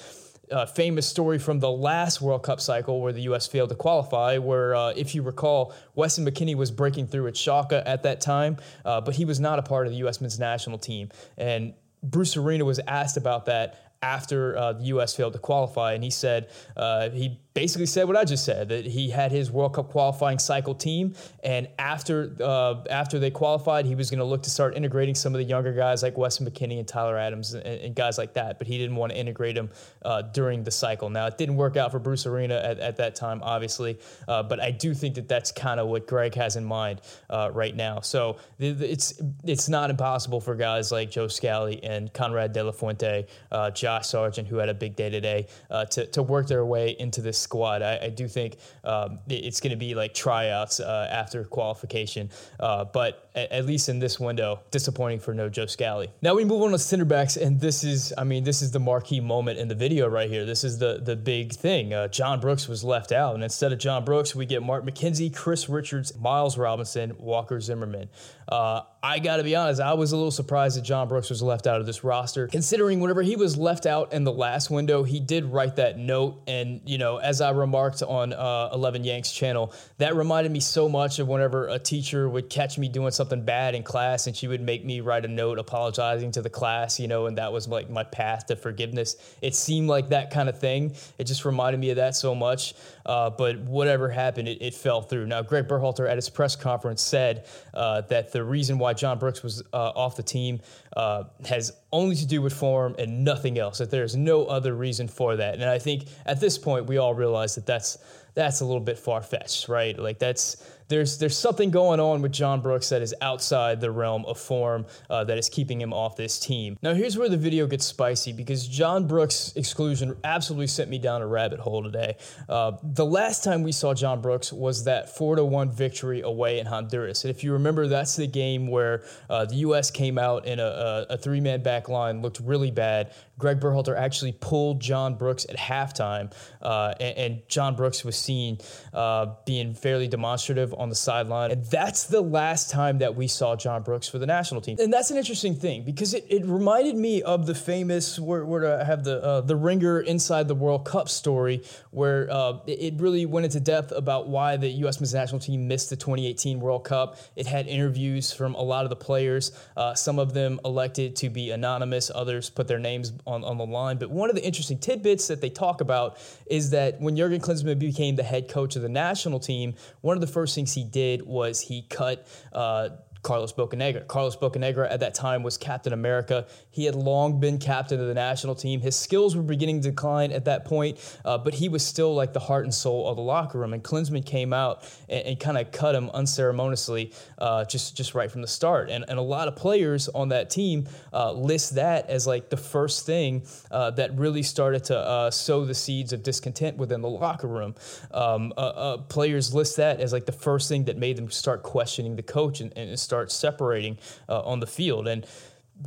uh, 0.51 0.67
famous 0.67 1.07
story 1.07 1.39
from 1.39 1.61
the 1.61 1.71
last 1.71 2.21
World 2.21 2.43
Cup 2.43 2.61
cycle 2.61 3.01
where 3.01 3.13
the 3.13 3.23
U.S. 3.23 3.47
failed 3.47 3.71
to 3.71 3.75
qualify, 3.75 4.39
where, 4.39 4.75
uh, 4.75 4.91
if 4.91 5.15
you 5.15 5.23
recall, 5.23 5.75
Weston 5.95 6.25
McKennie 6.25 6.55
was 6.55 6.71
breaking 6.71 7.09
through 7.09 7.27
at 7.29 7.35
Schalke 7.35 7.83
at 7.85 8.03
that 8.05 8.21
time, 8.21 8.57
uh, 8.85 9.01
but 9.01 9.15
he 9.15 9.25
was 9.25 9.41
not 9.41 9.59
a 9.59 9.63
part 9.63 9.87
of 9.87 9.93
the 9.93 9.99
U.S. 9.99 10.21
men's 10.21 10.39
national 10.39 10.79
team. 10.79 11.11
And 11.37 11.75
Bruce 12.03 12.37
Arena 12.37 12.65
was 12.65 12.79
asked 12.87 13.17
about 13.17 13.47
that 13.47 13.97
after 14.03 14.57
uh, 14.57 14.73
the 14.75 14.85
U.S. 14.85 15.15
failed 15.17 15.33
to 15.33 15.39
qualify, 15.39 15.95
and 15.95 16.05
he 16.05 16.11
said 16.11 16.51
uh, 16.77 17.11
he 17.11 17.41
basically 17.57 17.87
said 17.87 18.07
what 18.07 18.19
I 18.19 18.25
just 18.25 18.45
said 18.45 18.69
that 18.69 18.85
he 18.85 19.09
had 19.09 19.33
his 19.33 19.51
World 19.51 19.73
Cup 19.73 19.89
qualifying 19.89 20.39
cycle 20.39 20.75
team, 20.75 21.15
and 21.43 21.67
after 21.79 22.37
uh, 22.39 22.85
after 22.91 23.19
they 23.19 23.31
qualified, 23.31 23.87
he 23.87 23.95
was 23.95 24.11
going 24.11 24.19
to 24.19 24.27
look 24.27 24.43
to 24.43 24.51
start 24.51 24.77
integrating 24.77 25.15
some 25.15 25.35
of 25.35 25.39
the 25.39 25.45
younger 25.45 25.73
guys 25.73 26.03
like 26.03 26.19
Weston 26.19 26.47
McKennie 26.47 26.79
and 26.79 26.87
Tyler 26.87 27.17
Adams 27.17 27.55
and, 27.55 27.65
and 27.65 27.95
guys 27.95 28.19
like 28.19 28.35
that. 28.35 28.59
But 28.59 28.67
he 28.67 28.77
didn't 28.77 28.97
want 28.97 29.13
to 29.13 29.19
integrate 29.19 29.55
them 29.55 29.71
uh, 30.05 30.21
during 30.21 30.65
the 30.65 30.71
cycle. 30.71 31.09
Now 31.09 31.27
it 31.29 31.39
didn't 31.39 31.57
work 31.57 31.79
out 31.79 31.93
for 31.93 31.99
Bruce 31.99 32.27
Arena 32.27 32.57
at, 32.57 32.79
at 32.79 32.97
that 32.99 33.15
time, 33.15 33.41
obviously, 33.43 33.99
uh, 34.29 34.43
but 34.43 34.61
I 34.61 34.71
do 34.71 34.93
think 34.93 35.15
that 35.15 35.27
that's 35.27 35.51
kind 35.51 35.81
of 35.81 35.89
what 35.89 36.07
Gregg 36.07 36.35
has 36.35 36.57
in 36.57 36.65
mind 36.65 37.01
uh, 37.31 37.51
right 37.55 37.75
now. 37.75 38.01
So 38.01 38.37
it's 38.59 39.23
it's 39.45 39.71
not 39.71 39.89
impossible 39.89 40.43
for 40.43 40.57
guys 40.57 40.93
like 40.93 41.11
Joe 41.11 41.29
Scally 41.29 41.83
and 41.83 42.13
Konrad 42.13 42.53
De 42.53 42.63
La 42.63 42.73
Fuente, 42.73 43.27
uh, 43.51 43.71
Josh 43.71 44.09
Sargent, 44.09 44.47
who 44.47 44.57
had 44.57 44.69
a 44.69 44.75
big 44.75 44.95
day 44.95 45.09
today, 45.09 45.47
to 45.91 46.05
to 46.05 46.23
work 46.23 46.49
their 46.49 46.67
way 46.67 46.95
into 46.99 47.23
this 47.23 47.46
squad. 47.47 47.81
I, 47.81 47.99
I 48.03 48.09
do 48.09 48.27
think 48.27 48.57
um, 48.83 49.21
it's 49.29 49.61
going 49.61 49.71
to 49.71 49.77
be 49.77 49.95
like 49.95 50.15
tryouts 50.15 50.81
uh, 50.81 51.09
after 51.11 51.45
qualification, 51.45 52.29
uh, 52.59 52.85
but 52.85 53.31
at, 53.37 53.53
at, 53.53 53.67
least 53.67 53.89
in 53.89 54.01
this 54.01 54.19
window, 54.19 54.61
disappointing 54.73 55.21
for 55.21 55.33
no 55.33 55.49
Joe 55.49 55.67
Scally. 55.67 56.09
Now 56.23 56.35
we 56.35 56.45
move 56.45 56.63
on 56.63 56.73
to 56.73 56.79
center 56.79 57.05
backs, 57.05 57.37
and 57.37 57.61
this 57.61 57.85
is, 57.85 58.13
I 58.19 58.25
mean, 58.25 58.43
this 58.43 58.63
is 58.63 58.73
the 58.73 58.81
marquee 58.81 59.21
moment 59.21 59.59
in 59.59 59.69
the 59.69 59.75
video 59.77 60.09
right 60.09 60.29
here. 60.29 60.45
This 60.45 60.65
is 60.65 60.79
the 60.79 61.01
the 61.03 61.15
big 61.15 61.53
thing. 61.53 61.95
Uh, 61.95 62.09
John 62.09 62.41
Brooks 62.41 62.67
was 62.67 62.83
left 62.83 63.13
out, 63.13 63.35
and 63.35 63.45
instead 63.45 63.73
of 63.73 63.79
John 63.79 64.05
Brooks, 64.05 64.35
we 64.35 64.45
get 64.45 64.63
Mark 64.63 64.85
McKenzie, 64.85 65.35
Chris 65.35 65.69
Richards, 65.69 66.19
Miles 66.19 66.59
Robinson, 66.59 67.15
Walker 67.19 67.61
Zimmerman. 67.61 68.09
Uh, 68.49 68.83
I 69.03 69.19
got 69.21 69.37
to 69.37 69.45
be 69.45 69.55
honest, 69.55 69.81
I 69.81 69.95
was 69.95 70.13
a 70.13 70.17
little 70.17 70.33
surprised 70.33 70.77
that 70.77 70.83
John 70.83 71.09
Brooks 71.09 71.31
was 71.31 71.43
left 71.43 71.67
out 71.67 71.81
of 71.81 71.87
this 71.87 72.03
roster, 72.03 72.49
considering 72.49 72.99
whenever 72.99 73.23
he 73.23 73.37
was 73.37 73.57
left 73.57 73.87
out 73.87 74.13
in 74.13 74.25
the 74.25 74.33
last 74.33 74.71
window, 74.71 75.05
he 75.05 75.21
did 75.21 75.45
write 75.45 75.77
that 75.77 75.99
note. 75.99 76.43
And, 76.49 76.81
you 76.85 76.99
know, 76.99 77.19
as 77.19 77.41
I 77.41 77.51
remarked 77.51 78.03
on 78.03 78.33
uh, 78.33 78.71
11 78.73 79.05
Yanks 79.05 79.33
channel, 79.33 79.73
that 79.99 80.17
reminded 80.17 80.51
me 80.51 80.61
so 80.61 80.89
much 80.89 81.19
of 81.19 81.29
whenever 81.29 81.69
a 81.69 81.79
teacher 81.79 82.29
would 82.29 82.51
catch 82.51 82.79
me 82.79 82.89
doing 82.89 83.13
something 83.13 83.45
bad 83.45 83.75
in 83.75 83.83
class 83.83 84.27
and 84.27 84.37
she 84.37 84.49
would 84.49 84.61
make 84.61 84.85
me 84.85 85.01
write 85.01 85.25
a 85.25 85.29
note 85.29 85.59
apologizing 85.59 86.33
to 86.33 86.43
the 86.43 86.51
class, 86.51 86.99
you 86.99 87.07
know, 87.07 87.27
and 87.27 87.39
that 87.39 87.53
was 87.53 87.69
like 87.69 87.89
my 87.89 88.03
path 88.03 88.47
to 88.47 88.57
forgiveness. 88.57 89.37
It 89.41 89.55
seemed 89.55 89.89
like 89.89 90.09
that 90.09 90.33
kind 90.33 90.49
of 90.49 90.59
thing. 90.59 90.97
It 91.19 91.25
just 91.25 91.45
reminded 91.45 91.79
me 91.79 91.91
of 91.91 91.97
that 91.97 92.17
so 92.17 92.35
much. 92.35 92.75
Uh, 93.07 93.31
but 93.31 93.61
whatever 93.61 94.09
happened, 94.09 94.49
it, 94.49 94.61
it, 94.61 94.75
fell 94.75 95.01
through. 95.01 95.27
Now, 95.27 95.41
Gregg 95.41 95.69
Berhalter 95.69 96.09
at 96.09 96.17
his 96.17 96.29
press 96.29 96.57
conference 96.57 97.01
said 97.01 97.47
uh, 97.73 98.01
that 98.03 98.33
the 98.37 98.45
reason 98.45 98.79
why 98.79 98.93
John 98.93 99.19
Brooks 99.19 99.43
was 99.43 99.63
uh, 99.73 99.93
off 99.97 100.15
the 100.17 100.23
team 100.23 100.61
uh, 100.95 101.25
has 101.47 101.73
only 101.91 102.15
to 102.17 102.27
do 102.27 102.43
with 102.43 102.53
form 102.53 102.95
and 102.99 103.25
nothing 103.25 103.59
else. 103.59 103.79
That 103.79 103.91
there's 103.91 104.15
no 104.15 104.45
other 104.45 104.75
reason 104.75 105.09
for 105.09 105.37
that. 105.37 105.55
And 105.55 105.65
I 105.65 105.79
think 105.79 106.05
at 106.27 106.39
this 106.39 106.59
point, 106.59 106.85
we 106.85 106.99
all 106.99 107.15
realize 107.15 107.55
that 107.55 107.65
that's 107.65 107.97
that's 108.35 108.61
a 108.61 108.67
little 108.67 108.83
bit 108.83 108.99
far 108.99 109.23
fetched, 109.23 109.71
right? 109.71 109.99
Like 109.99 110.19
that's 110.19 110.63
there's 110.89 111.19
there's 111.19 111.37
something 111.37 111.71
going 111.71 112.01
on 112.01 112.23
with 112.23 112.33
John 112.33 112.61
Brooks 112.61 112.89
that 112.91 113.03
is 113.03 113.15
outside 113.21 113.81
the 113.81 113.91
realm 113.91 114.25
of 114.27 114.39
form 114.39 114.87
uh, 115.11 115.25
that 115.25 115.39
is 115.39 115.49
keeping 115.49 115.81
him 115.81 115.93
off 115.93 116.17
this 116.17 116.39
team. 116.39 116.79
Now 116.83 116.95
here's 116.95 117.17
where 117.19 117.29
the 117.29 117.37
video 117.37 117.67
gets 117.67 117.85
spicy 117.85 118.33
because 118.33 118.67
John 118.67 119.07
Brooks' 119.07 119.53
exclusion 119.57 120.17
absolutely 120.25 120.69
sent 120.69 120.91
me 120.91 120.99
down 120.99 121.23
a 121.23 121.27
rabbit 121.27 121.61
hole 121.61 121.83
today. 121.83 122.17
Uh, 122.49 122.73
the 122.83 123.05
last 123.05 123.43
time 123.43 123.63
we 123.63 123.73
saw 123.73 123.95
John 123.95 124.21
Brooks 124.21 124.53
was 124.53 124.85
that 124.85 125.17
four 125.17 125.37
to 125.37 125.45
one 125.45 125.71
victory 125.71 126.21
away 126.21 126.59
in 126.59 126.67
Honduras, 126.67 127.25
and 127.25 127.35
if 127.35 127.43
you 127.43 127.53
remember, 127.53 127.89
that's 127.89 128.17
the 128.17 128.27
game 128.27 128.67
where 128.67 129.03
uh, 129.29 129.45
the 129.45 129.57
U.S. 129.57 129.91
came 129.91 130.19
out 130.19 130.47
in 130.47 130.61
a, 130.61 130.65
a, 130.65 131.07
a 131.11 131.19
three 131.19 131.41
man 131.41 131.63
back 131.63 131.89
line, 131.89 132.23
looked 132.23 132.41
really 132.41 132.71
bad. 132.71 133.13
Gregg 133.39 133.61
Berhalter 133.61 133.97
actually 133.97 134.33
pulled 134.33 134.81
John 134.81 135.17
Brooks 135.17 135.47
at 135.49 135.57
halftime, 135.57 136.33
uh, 136.63 136.95
and, 136.99 137.19
and, 137.19 137.43
John 137.49 137.77
Brooks 137.77 138.03
was 138.03 138.17
seen 138.17 138.59
uh, 138.95 139.35
being 139.45 139.75
fairly 139.75 140.09
demonstrative 140.09 140.73
on 140.77 140.89
the 140.89 140.95
sideline. 140.95 141.51
And 141.51 141.65
that's 141.67 142.05
the 142.05 142.21
last 142.21 142.71
time 142.71 142.99
that 142.99 143.15
we 143.15 143.27
saw 143.27 143.57
John 143.57 143.83
Brooks 143.83 144.09
for 144.09 144.19
the 144.19 144.27
national 144.27 144.61
team. 144.61 144.77
And 144.79 144.93
that's 144.93 145.11
an 145.11 145.17
interesting 145.17 145.55
thing 145.55 145.85
because 145.85 146.15
it, 146.15 146.25
it 146.29 146.45
reminded 146.45 146.97
me 146.97 147.23
of 147.23 147.47
the 147.47 147.55
famous, 147.55 148.19
where, 148.19 148.81
I 148.81 148.85
have 148.85 149.05
the, 149.05 149.23
uh, 149.23 149.41
the 149.41 149.57
Ringer 149.57 150.01
Inside 150.01 150.49
the 150.49 150.55
World 150.55 150.85
Cup 150.85 151.09
story, 151.09 151.63
where 151.91 152.29
uh, 152.31 152.59
it 152.67 152.95
really 152.99 153.27
went 153.27 153.45
into 153.47 153.61
depth 153.61 153.93
about 153.93 154.29
why 154.29 154.57
the 154.57 154.69
U.S. 154.69 155.01
men's 155.01 155.15
national 155.15 155.41
team 155.41 155.69
missed 155.69 155.91
the 155.91 155.97
2018 155.97 156.61
World 156.61 156.85
Cup. 156.85 157.19
It 157.37 157.47
had 157.47 157.67
interviews 157.67 158.33
from 158.33 158.55
a 158.55 158.63
lot 158.63 158.85
of 158.85 158.91
the 158.91 158.97
players. 158.97 159.53
Uh, 159.77 159.95
some 159.95 160.19
of 160.19 160.35
them 160.35 160.61
elected 160.65 161.17
to 161.17 161.31
be 161.31 161.51
anonymous, 161.51 162.11
others 162.15 162.51
put 162.51 162.69
their 162.69 162.79
names 162.79 163.13
on, 163.27 163.45
on 163.45 163.59
the 163.59 163.67
line. 163.67 163.99
But 163.99 164.11
one 164.11 164.31
of 164.31 164.37
the 164.37 164.45
interesting 164.45 164.79
tidbits 164.79 165.29
that 165.29 165.41
they 165.41 165.51
talk 165.51 165.81
about 165.81 166.19
is 166.47 166.71
that 166.71 167.01
when 167.01 167.17
Jurgen 167.17 167.41
Klinsmann 167.41 167.79
became 167.79 168.17
the 168.17 168.23
head 168.23 168.49
coach 168.49 168.77
of 168.77 168.83
the 168.83 168.89
national 168.89 169.41
team, 169.41 169.75
one 170.01 170.17
of 170.17 170.21
the 170.21 170.27
first 170.27 170.55
things 170.55 170.66
he 170.75 170.85
did 170.85 171.23
was 171.23 171.61
he 171.61 171.83
cut 171.83 172.27
uh, 172.53 172.91
Carlos 173.27 173.53
Bocanegra. 173.53 174.07
Carlos 174.07 174.37
Bocanegra 174.37 174.89
at 174.89 175.01
that 175.01 175.13
time 175.13 175.43
was 175.43 175.59
Captain 175.59 175.93
America. 175.93 176.47
He 176.71 176.85
had 176.85 176.95
long 176.95 177.41
been 177.41 177.59
captain 177.59 178.01
of 178.01 178.07
the 178.07 178.15
national 178.15 178.55
team. 178.55 178.81
His 178.81 178.95
skills 178.95 179.35
were 179.35 179.43
beginning 179.43 179.81
to 179.81 179.91
decline 179.91 180.31
at 180.31 180.45
that 180.45 180.65
point, 180.65 180.99
uh, 181.25 181.37
but 181.37 181.53
he 181.53 181.69
was 181.69 181.85
still 181.85 182.15
like 182.15 182.33
the 182.33 182.39
heart 182.39 182.67
and 182.67 182.73
soul 182.73 183.09
of 183.09 183.17
the 183.17 183.23
locker 183.23 183.59
room. 183.59 183.73
And 183.73 183.83
Klinsmann 183.83 184.25
came 184.25 184.53
out 184.53 184.85
and, 185.09 185.27
and 185.27 185.41
kind 185.41 185.59
of 185.59 185.73
cut 185.73 185.97
him 185.97 186.09
unceremoniously 186.11 187.13
uh, 187.39 187.65
just 187.65 187.97
just 187.97 188.15
right 188.15 188.31
from 188.31 188.43
the 188.43 188.47
start. 188.47 188.91
And, 188.91 189.05
and 189.09 189.19
a 189.19 189.23
lot 189.23 189.49
of 189.49 189.57
players 189.57 190.09
on 190.11 190.29
that 190.29 190.49
team 190.49 190.87
uh, 191.13 191.33
list 191.33 191.75
that 191.75 192.09
as 192.09 192.29
like 192.29 192.49
the 192.49 192.57
first 192.57 193.07
thing 193.07 193.43
uh, 193.73 193.91
that 193.93 194.17
really 194.17 194.45
started 194.45 194.85
to 194.85 194.97
uh, 194.97 195.33
sow 195.33 195.65
the 195.65 195.75
seeds 195.75 196.13
of 196.13 196.23
discontent 196.23 196.77
within 196.77 197.01
the 197.01 197.11
locker 197.11 197.49
room. 197.49 197.75
Um, 198.13 198.53
uh, 198.57 198.99
players 198.99 199.53
list 199.53 199.79
that 199.79 200.01
as 200.01 200.13
like 200.13 200.27
the 200.27 200.33
first 200.47 200.69
thing 200.69 200.85
that 200.85 200.97
made 200.97 201.17
them 201.17 201.29
start 201.29 201.65
questioning 201.65 202.15
the 202.15 202.23
coach 202.23 202.61
and, 202.61 202.73
and 202.79 202.97
start 202.97 203.16
start 203.17 203.33
separating 203.33 203.99
uh, 204.29 204.43
on 204.43 204.61
the 204.61 204.67
field. 204.67 205.09
And 205.09 205.27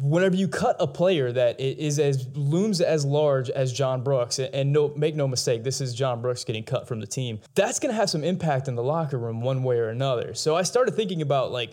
whenever 0.01 0.35
you 0.35 0.47
cut 0.47 0.75
a 0.79 0.87
player 0.87 1.31
that 1.31 1.59
is 1.59 1.99
as 1.99 2.27
looms 2.35 2.81
as 2.81 3.05
large 3.05 3.49
as 3.51 3.71
John 3.71 4.03
Brooks, 4.03 4.39
and 4.39 4.73
no 4.73 4.93
make 4.95 5.15
no 5.15 5.27
mistake, 5.27 5.63
this 5.63 5.79
is 5.79 5.93
John 5.93 6.21
Brooks 6.21 6.43
getting 6.43 6.63
cut 6.63 6.87
from 6.87 6.99
the 6.99 7.07
team. 7.07 7.39
That's 7.55 7.79
going 7.79 7.91
to 7.91 7.95
have 7.95 8.09
some 8.09 8.23
impact 8.23 8.67
in 8.67 8.75
the 8.75 8.83
locker 8.83 9.17
room 9.17 9.41
one 9.41 9.63
way 9.63 9.77
or 9.77 9.89
another. 9.89 10.33
So 10.33 10.55
I 10.55 10.63
started 10.63 10.95
thinking 10.95 11.21
about 11.21 11.51
like 11.51 11.71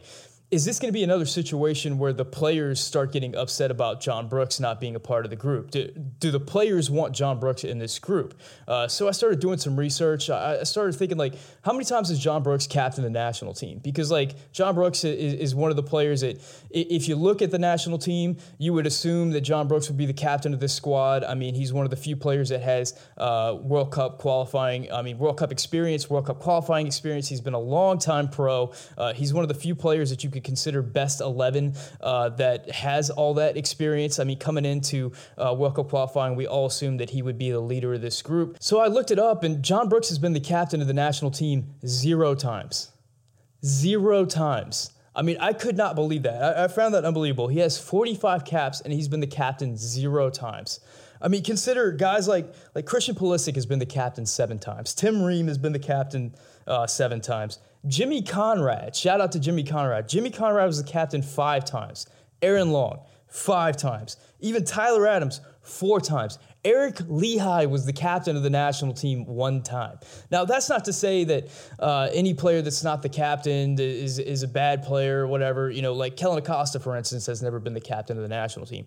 is 0.48 0.64
this 0.64 0.78
going 0.78 0.88
to 0.88 0.92
be 0.92 1.02
another 1.02 1.26
situation 1.26 1.98
where 1.98 2.12
the 2.12 2.24
players 2.24 2.78
start 2.80 3.12
getting 3.12 3.34
upset 3.34 3.72
about 3.72 4.00
John 4.00 4.28
Brooks 4.28 4.60
not 4.60 4.80
being 4.80 4.94
a 4.94 5.00
part 5.00 5.24
of 5.24 5.30
the 5.30 5.36
group? 5.36 5.72
Do, 5.72 5.88
do 6.20 6.30
the 6.30 6.38
players 6.38 6.88
want 6.88 7.16
John 7.16 7.40
Brooks 7.40 7.64
in 7.64 7.78
this 7.78 7.98
group? 7.98 8.38
Uh, 8.68 8.86
so 8.86 9.08
I 9.08 9.10
started 9.10 9.40
doing 9.40 9.58
some 9.58 9.76
research. 9.76 10.30
I, 10.30 10.60
I, 10.60 10.62
started 10.62 10.94
thinking, 10.94 11.18
like, 11.18 11.34
how 11.62 11.72
many 11.72 11.84
times 11.84 12.10
has 12.10 12.20
John 12.20 12.44
Brooks 12.44 12.68
captained 12.68 13.04
the 13.04 13.10
national 13.10 13.54
team? 13.54 13.80
Because, 13.82 14.12
like, 14.12 14.52
John 14.52 14.76
Brooks 14.76 15.02
is, 15.02 15.34
is 15.34 15.54
one 15.56 15.70
of 15.70 15.76
the 15.76 15.82
players 15.82 16.20
that, 16.20 16.40
if 16.70 17.08
you 17.08 17.16
look 17.16 17.42
at 17.42 17.50
the 17.50 17.58
national 17.58 17.98
team, 17.98 18.36
you 18.58 18.72
would 18.72 18.86
assume 18.86 19.32
that 19.32 19.40
John 19.40 19.66
Brooks 19.66 19.88
would 19.88 19.98
be 19.98 20.06
the 20.06 20.12
captain 20.12 20.54
of 20.54 20.60
this 20.60 20.72
squad. 20.72 21.24
I 21.24 21.34
mean, 21.34 21.56
he's 21.56 21.72
one 21.72 21.84
of 21.84 21.90
the 21.90 21.96
few 21.96 22.14
players 22.14 22.50
that 22.50 22.62
has 22.62 22.96
uh, 23.18 23.56
World 23.60 23.90
Cup 23.90 24.18
qualifying, 24.18 24.92
I 24.92 25.02
mean, 25.02 25.18
World 25.18 25.38
Cup 25.38 25.50
experience, 25.50 26.08
World 26.08 26.26
Cup 26.26 26.38
qualifying 26.38 26.86
experience. 26.86 27.26
He's 27.26 27.40
been 27.40 27.54
a 27.54 27.58
long 27.58 27.98
time 27.98 28.28
pro. 28.28 28.72
Uh, 28.96 29.12
he's 29.12 29.34
one 29.34 29.42
of 29.42 29.48
the 29.48 29.54
few 29.54 29.74
players 29.74 30.10
that 30.10 30.22
you 30.22 30.30
could 30.36 30.44
consider 30.44 30.82
best 30.82 31.20
11 31.20 31.74
uh, 32.00 32.28
that 32.30 32.70
has 32.70 33.10
all 33.10 33.34
that 33.34 33.56
experience. 33.56 34.18
I 34.18 34.24
mean, 34.24 34.38
coming 34.38 34.64
into 34.64 35.12
uh, 35.36 35.54
World 35.56 35.76
Cup 35.76 35.88
qualifying, 35.88 36.36
we 36.36 36.46
all 36.46 36.66
assumed 36.66 37.00
that 37.00 37.10
he 37.10 37.22
would 37.22 37.38
be 37.38 37.50
the 37.50 37.60
leader 37.60 37.94
of 37.94 38.02
this 38.02 38.22
group. 38.22 38.56
So 38.60 38.80
I 38.80 38.86
looked 38.86 39.10
it 39.10 39.18
up, 39.18 39.42
and 39.42 39.62
John 39.62 39.88
Brooks 39.88 40.08
has 40.08 40.18
been 40.18 40.32
the 40.32 40.40
captain 40.40 40.80
of 40.80 40.86
the 40.86 40.94
national 40.94 41.30
team 41.30 41.74
zero 41.86 42.34
times. 42.34 42.92
Zero 43.64 44.24
times. 44.24 44.92
I 45.14 45.22
mean, 45.22 45.38
I 45.40 45.54
could 45.54 45.78
not 45.78 45.94
believe 45.94 46.24
that. 46.24 46.42
I, 46.42 46.64
I, 46.64 46.68
found 46.68 46.94
that 46.94 47.06
unbelievable. 47.06 47.48
He 47.48 47.60
has 47.60 47.78
45 47.78 48.44
caps 48.44 48.82
and 48.82 48.92
he's 48.92 49.08
been 49.08 49.20
the 49.20 49.26
captain 49.26 49.74
zero 49.76 50.28
times. 50.28 50.80
I 51.26 51.28
mean, 51.28 51.42
consider 51.42 51.90
guys 51.90 52.28
like 52.28 52.54
like 52.76 52.86
Christian 52.86 53.16
Pulisic 53.16 53.56
has 53.56 53.66
been 53.66 53.80
the 53.80 53.84
captain 53.84 54.24
seven 54.24 54.60
times. 54.60 54.94
Tim 54.94 55.20
Ream 55.20 55.48
has 55.48 55.58
been 55.58 55.72
the 55.72 55.80
captain 55.80 56.32
uh, 56.68 56.86
seven 56.86 57.20
times. 57.20 57.58
Jimmy 57.88 58.22
Conrad, 58.22 58.94
shout 58.94 59.20
out 59.20 59.32
to 59.32 59.40
Jimmy 59.40 59.64
Conrad. 59.64 60.08
Jimmy 60.08 60.30
Conrad 60.30 60.68
was 60.68 60.80
the 60.80 60.88
captain 60.88 61.22
five 61.22 61.64
times. 61.64 62.06
Aaron 62.42 62.70
Long, 62.70 63.00
five 63.26 63.76
times. 63.76 64.18
Even 64.38 64.64
Tyler 64.64 65.04
Adams, 65.08 65.40
four 65.62 66.00
times. 66.00 66.38
Eric 66.64 66.94
Lichaj 66.94 67.68
was 67.70 67.86
the 67.86 67.92
captain 67.92 68.36
of 68.36 68.44
the 68.44 68.50
national 68.50 68.94
team 68.94 69.26
one 69.26 69.62
time. 69.62 69.98
Now, 70.30 70.44
that's 70.44 70.68
not 70.68 70.84
to 70.84 70.92
say 70.92 71.24
that 71.24 71.48
uh, 71.80 72.08
any 72.12 72.34
player 72.34 72.62
that's 72.62 72.84
not 72.84 73.02
the 73.02 73.08
captain 73.08 73.76
is, 73.80 74.20
is 74.20 74.44
a 74.44 74.48
bad 74.48 74.84
player 74.84 75.22
or 75.22 75.26
whatever. 75.26 75.70
You 75.70 75.82
know, 75.82 75.92
like 75.92 76.16
Kellen 76.16 76.38
Acosta, 76.38 76.78
for 76.78 76.96
instance, 76.96 77.26
has 77.26 77.42
never 77.42 77.58
been 77.58 77.74
the 77.74 77.80
captain 77.80 78.16
of 78.16 78.22
the 78.22 78.28
national 78.28 78.66
team. 78.66 78.86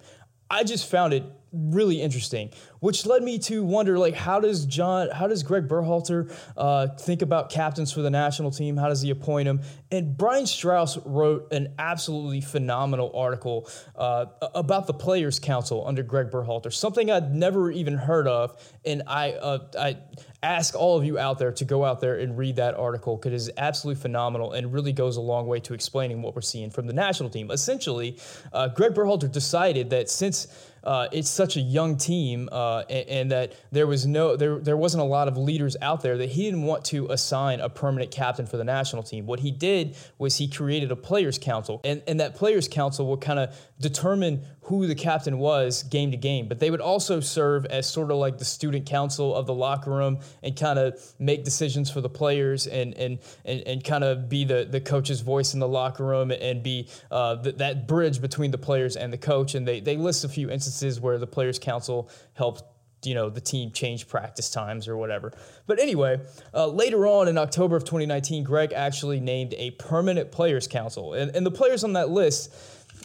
I 0.49 0.63
just 0.63 0.89
found 0.89 1.13
it 1.13 1.23
really 1.51 2.01
interesting, 2.01 2.49
which 2.79 3.05
led 3.05 3.23
me 3.23 3.39
to 3.39 3.63
wonder 3.63 3.97
like 3.97 4.13
how 4.13 4.39
does 4.39 4.65
John, 4.65 5.09
how 5.09 5.27
does 5.27 5.43
Gregg 5.43 5.67
Berhalter 5.67 6.31
uh, 6.55 6.87
think 6.87 7.21
about 7.21 7.49
captains 7.49 7.91
for 7.91 8.01
the 8.01 8.09
national 8.09 8.51
team? 8.51 8.77
How 8.77 8.89
does 8.89 9.01
he 9.01 9.09
appoint 9.09 9.45
them? 9.45 9.61
And 9.91 10.15
Brian 10.17 10.45
Straus 10.45 10.97
wrote 11.05 11.51
an 11.51 11.73
absolutely 11.79 12.41
phenomenal 12.41 13.11
article 13.15 13.69
uh, 13.95 14.27
about 14.53 14.87
the 14.87 14.93
Players 14.93 15.39
Council 15.39 15.87
under 15.87 16.03
Gregg 16.03 16.29
Berhalter, 16.29 16.71
something 16.71 17.09
I'd 17.09 17.33
never 17.33 17.71
even 17.71 17.95
heard 17.95 18.27
of, 18.27 18.61
and 18.85 19.03
I 19.07 19.31
uh, 19.33 19.59
I 19.77 19.97
ask 20.41 20.75
all 20.75 20.97
of 20.97 21.03
you 21.03 21.17
out 21.19 21.37
there 21.37 21.51
to 21.51 21.65
go 21.65 21.83
out 21.83 21.99
there 21.99 22.19
and 22.19 22.37
read 22.37 22.55
that 22.55 22.75
article 22.75 23.17
because 23.17 23.33
it 23.33 23.35
is 23.35 23.51
absolutely 23.57 24.01
phenomenal 24.01 24.53
and 24.53 24.71
really 24.73 24.93
goes 24.93 25.17
a 25.17 25.21
long 25.21 25.47
way 25.47 25.59
to 25.59 25.73
explaining 25.73 26.21
what 26.21 26.33
we're 26.35 26.41
seeing 26.41 26.69
from 26.69 26.87
the 26.87 26.93
national 26.93 27.29
team. 27.29 27.51
Essentially, 27.51 28.17
uh, 28.53 28.67
Gregg 28.69 28.93
Berhalter 28.93 29.29
decided 29.29 29.89
that 29.89 30.09
since 30.09 30.47
uh, 30.83 31.07
it's 31.11 31.29
such 31.29 31.57
a 31.57 31.59
young 31.59 31.97
team, 31.97 32.49
uh, 32.51 32.83
and, 32.89 33.09
and, 33.09 33.31
that 33.31 33.53
there 33.71 33.85
was 33.85 34.05
no 34.05 34.35
there 34.35 34.59
there 34.59 34.77
wasn't 34.77 35.01
a 35.01 35.05
lot 35.05 35.27
of 35.27 35.37
leaders 35.37 35.75
out 35.81 36.01
there 36.01 36.17
that 36.17 36.29
he 36.29 36.43
didn't 36.43 36.63
want 36.63 36.85
to 36.85 37.07
assign 37.07 37.59
a 37.59 37.69
permanent 37.69 38.11
captain 38.11 38.45
for 38.45 38.57
the 38.57 38.63
national 38.63 39.03
team. 39.03 39.25
What 39.25 39.39
he 39.39 39.51
did 39.51 39.95
was 40.17 40.37
he 40.37 40.47
created 40.47 40.91
a 40.91 40.95
players 40.95 41.37
council, 41.37 41.81
and 41.83 42.01
and 42.07 42.19
that 42.19 42.35
players 42.35 42.67
council 42.67 43.05
will 43.05 43.17
kind 43.17 43.39
of 43.39 43.55
determine 43.79 44.45
who 44.63 44.85
the 44.87 44.95
captain 44.95 45.39
was 45.39 45.83
game 45.83 46.11
to 46.11 46.17
game, 46.17 46.47
but 46.47 46.59
they 46.59 46.69
would 46.69 46.81
also 46.81 47.19
serve 47.19 47.65
as 47.65 47.89
sort 47.89 48.11
of 48.11 48.17
like 48.17 48.37
the 48.37 48.45
student 48.45 48.85
council 48.85 49.35
of 49.35 49.45
the 49.47 49.53
locker 49.53 49.89
room 49.89 50.19
and 50.43 50.55
kind 50.55 50.77
of 50.77 51.01
make 51.17 51.43
decisions 51.43 51.89
for 51.89 52.01
the 52.01 52.09
players 52.09 52.67
and 52.67 52.93
and 52.95 53.19
and, 53.45 53.61
and 53.61 53.83
kind 53.83 54.03
of 54.03 54.29
be 54.29 54.43
the 54.43 54.67
the 54.69 54.81
coach's 54.81 55.21
voice 55.21 55.53
in 55.53 55.59
the 55.59 55.67
locker 55.67 56.05
room 56.05 56.31
and 56.31 56.61
be 56.61 56.87
uh, 57.09 57.41
th- 57.41 57.57
that 57.57 57.87
bridge 57.87 58.21
between 58.21 58.51
the 58.51 58.57
players 58.57 58.95
and 58.95 59.11
the 59.11 59.17
coach. 59.17 59.55
And 59.55 59.67
they 59.67 59.79
they 59.79 59.97
list 59.97 60.23
a 60.23 60.29
few 60.29 60.49
instances 60.49 60.99
where 60.99 61.17
the 61.17 61.27
players' 61.27 61.59
council 61.59 62.09
helped 62.33 62.63
you 63.03 63.15
know 63.15 63.29
the 63.29 63.41
team 63.41 63.71
change 63.71 64.07
practice 64.07 64.49
times 64.49 64.87
or 64.87 64.97
whatever. 64.97 65.31
But 65.67 65.79
anyway, 65.79 66.19
uh, 66.53 66.67
later 66.67 67.07
on 67.07 67.27
in 67.27 67.37
October 67.37 67.75
of 67.75 67.83
2019, 67.83 68.43
Gregg 68.43 68.73
actually 68.73 69.19
named 69.19 69.53
a 69.57 69.71
permanent 69.71 70.31
players 70.31 70.67
council, 70.67 71.13
and, 71.13 71.35
and 71.35 71.45
the 71.45 71.51
players 71.51 71.83
on 71.83 71.93
that 71.93 72.09
list. 72.09 72.53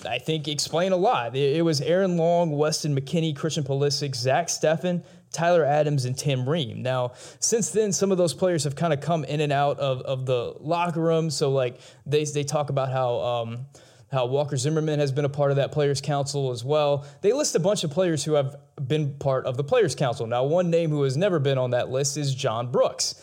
I 0.09 0.19
think 0.19 0.49
explain 0.49 0.93
a 0.93 0.97
lot. 0.97 1.35
It, 1.37 1.57
it 1.57 1.63
was 1.63 1.81
Aaron 1.81 2.17
Long, 2.17 2.51
Weston 2.51 2.99
McKennie, 2.99 3.35
Christian 3.35 3.65
Pulisic, 3.65 4.15
Zach 4.15 4.49
Steffen, 4.49 5.03
Tyler 5.33 5.65
Adams, 5.65 6.05
and 6.05 6.17
Tim 6.17 6.49
Ream. 6.49 6.83
Now, 6.83 7.13
since 7.41 7.71
then, 7.71 7.93
some 7.93 8.13
of 8.13 8.19
those 8.19 8.35
players 8.35 8.65
have 8.65 8.77
kind 8.77 8.93
of 8.93 9.01
come 9.01 9.25
in 9.25 9.41
and 9.41 9.53
out 9.53 9.79
of, 9.79 10.01
of 10.03 10.27
the 10.27 10.55
locker 10.61 11.01
room. 11.01 11.31
So, 11.31 11.51
like, 11.51 11.81
they, 12.07 12.25
they 12.25 12.45
talk 12.45 12.71
about 12.71 12.91
how 12.91 13.21
um, 13.21 13.67
how 14.15 14.27
Walker 14.27 14.57
Zimmerman 14.57 15.01
has 15.01 15.13
been 15.13 15.25
a 15.25 15.29
part 15.29 15.51
of 15.51 15.57
that 15.57 15.73
Players 15.73 16.01
Council 16.01 16.53
as 16.53 16.65
well. 16.65 17.05
They 17.21 17.33
list 17.33 17.55
a 17.57 17.61
bunch 17.61 17.85
of 17.85 17.91
players 17.91 18.25
who 18.25 18.35
have 18.35 18.57
been 18.87 19.15
part 19.19 19.45
of 19.45 19.57
the 19.57 19.65
Players 19.65 19.95
Council. 19.95 20.27
Now, 20.27 20.45
one 20.45 20.71
name 20.71 20.91
who 20.91 21.03
has 21.03 21.17
never 21.17 21.39
been 21.39 21.59
on 21.59 21.71
that 21.71 21.91
list 21.91 22.17
is 22.17 22.35
John 22.35 22.71
Brooks. 22.71 23.17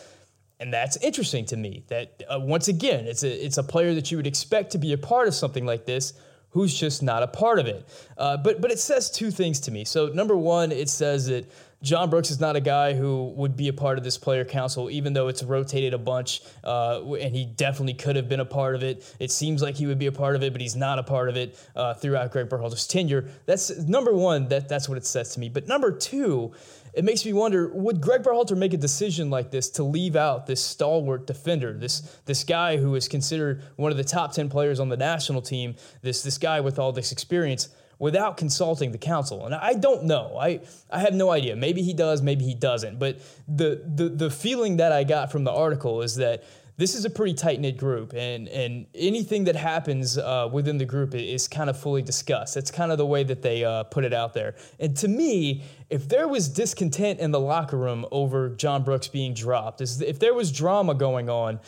And 0.60 0.72
that's 0.72 0.96
interesting 0.98 1.44
to 1.46 1.56
me. 1.56 1.84
That 1.88 2.22
uh, 2.28 2.38
once 2.38 2.68
again, 2.68 3.06
it's 3.06 3.24
a 3.24 3.44
it's 3.44 3.58
a 3.58 3.64
player 3.64 3.94
that 3.94 4.12
you 4.12 4.16
would 4.18 4.28
expect 4.28 4.70
to 4.72 4.78
be 4.78 4.92
a 4.92 4.98
part 4.98 5.26
of 5.26 5.34
something 5.34 5.66
like 5.66 5.86
this, 5.86 6.12
who's 6.52 6.78
just 6.78 7.02
not 7.02 7.22
a 7.22 7.26
part 7.26 7.58
of 7.58 7.66
it. 7.66 7.86
Uh, 8.16 8.36
but 8.36 8.60
but 8.60 8.70
it 8.70 8.78
says 8.78 9.10
two 9.10 9.30
things 9.30 9.60
to 9.60 9.70
me. 9.70 9.84
So 9.84 10.08
number 10.08 10.36
one, 10.36 10.72
it 10.72 10.88
says 10.88 11.26
that 11.26 11.50
John 11.82 12.10
Brooks 12.10 12.30
is 12.30 12.38
not 12.38 12.54
a 12.54 12.60
guy 12.60 12.94
who 12.94 13.32
would 13.36 13.56
be 13.56 13.66
a 13.68 13.72
part 13.72 13.98
of 13.98 14.04
this 14.04 14.16
player 14.16 14.44
council, 14.44 14.88
even 14.88 15.12
though 15.12 15.26
it's 15.28 15.42
rotated 15.42 15.94
a 15.94 15.98
bunch, 15.98 16.42
uh, 16.62 17.02
and 17.14 17.34
he 17.34 17.44
definitely 17.44 17.94
could 17.94 18.14
have 18.14 18.28
been 18.28 18.40
a 18.40 18.44
part 18.44 18.76
of 18.76 18.84
it. 18.84 19.14
It 19.18 19.32
seems 19.32 19.62
like 19.62 19.74
he 19.74 19.86
would 19.86 19.98
be 19.98 20.06
a 20.06 20.12
part 20.12 20.36
of 20.36 20.42
it, 20.44 20.52
but 20.52 20.60
he's 20.60 20.76
not 20.76 21.00
a 21.00 21.02
part 21.02 21.28
of 21.28 21.36
it 21.36 21.58
uh, 21.74 21.94
throughout 21.94 22.30
Gregg 22.30 22.48
Berhalter's 22.48 22.86
tenure. 22.86 23.28
That's 23.46 23.76
number 23.78 24.14
one. 24.14 24.48
That 24.48 24.68
that's 24.68 24.88
what 24.88 24.96
it 24.96 25.04
says 25.04 25.34
to 25.34 25.40
me. 25.40 25.48
But 25.48 25.66
number 25.66 25.90
two, 25.90 26.52
it 26.94 27.04
makes 27.04 27.24
me 27.24 27.32
wonder: 27.32 27.68
Would 27.74 28.00
Gregg 28.00 28.22
Berhalter 28.22 28.56
make 28.56 28.74
a 28.74 28.78
decision 28.78 29.28
like 29.28 29.50
this 29.50 29.68
to 29.70 29.82
leave 29.82 30.14
out 30.14 30.46
this 30.46 30.62
stalwart 30.62 31.26
defender, 31.26 31.72
this 31.72 32.00
this 32.26 32.44
guy 32.44 32.76
who 32.76 32.94
is 32.94 33.08
considered 33.08 33.64
one 33.76 33.90
of 33.90 33.96
the 33.96 34.04
top 34.04 34.32
ten 34.32 34.48
players 34.48 34.78
on 34.78 34.88
the 34.88 34.96
national 34.96 35.42
team, 35.42 35.74
this 36.02 36.22
this 36.22 36.38
guy 36.38 36.60
with 36.60 36.78
all 36.78 36.92
this 36.92 37.10
experience? 37.10 37.70
Without 38.02 38.36
consulting 38.36 38.90
the 38.90 38.98
council. 38.98 39.46
And 39.46 39.54
I 39.54 39.74
don't 39.74 40.02
know. 40.02 40.36
I, 40.36 40.58
I 40.90 40.98
have 40.98 41.14
no 41.14 41.30
idea. 41.30 41.54
Maybe 41.54 41.82
he 41.82 41.94
does, 41.94 42.20
maybe 42.20 42.44
he 42.44 42.52
doesn't. 42.52 42.98
But 42.98 43.20
the, 43.46 43.80
the, 43.94 44.08
the 44.08 44.28
feeling 44.28 44.78
that 44.78 44.90
I 44.90 45.04
got 45.04 45.30
from 45.30 45.44
the 45.44 45.52
article 45.52 46.02
is 46.02 46.16
that 46.16 46.42
this 46.78 46.96
is 46.96 47.04
a 47.04 47.10
pretty 47.10 47.34
tight 47.34 47.60
knit 47.60 47.76
group, 47.76 48.14
and 48.14 48.48
and 48.48 48.86
anything 48.94 49.44
that 49.44 49.54
happens 49.54 50.16
uh, 50.16 50.48
within 50.50 50.78
the 50.78 50.86
group 50.86 51.14
is 51.14 51.46
kind 51.46 51.68
of 51.68 51.78
fully 51.78 52.00
discussed. 52.00 52.54
That's 52.54 52.70
kind 52.70 52.90
of 52.90 52.96
the 52.96 53.06
way 53.06 53.22
that 53.24 53.42
they 53.42 53.62
uh, 53.62 53.84
put 53.84 54.04
it 54.04 54.14
out 54.14 54.32
there. 54.32 54.56
And 54.80 54.96
to 54.96 55.06
me, 55.06 55.62
if 55.90 56.08
there 56.08 56.26
was 56.26 56.48
discontent 56.48 57.20
in 57.20 57.30
the 57.30 57.38
locker 57.38 57.76
room 57.76 58.06
over 58.10 58.48
John 58.48 58.84
Brooks 58.84 59.06
being 59.06 59.34
dropped, 59.34 59.82
if 59.82 60.18
there 60.18 60.32
was 60.32 60.50
drama 60.50 60.94
going 60.94 61.28
on, 61.28 61.60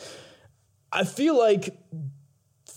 I 0.91 1.03
feel 1.03 1.37
like 1.37 1.77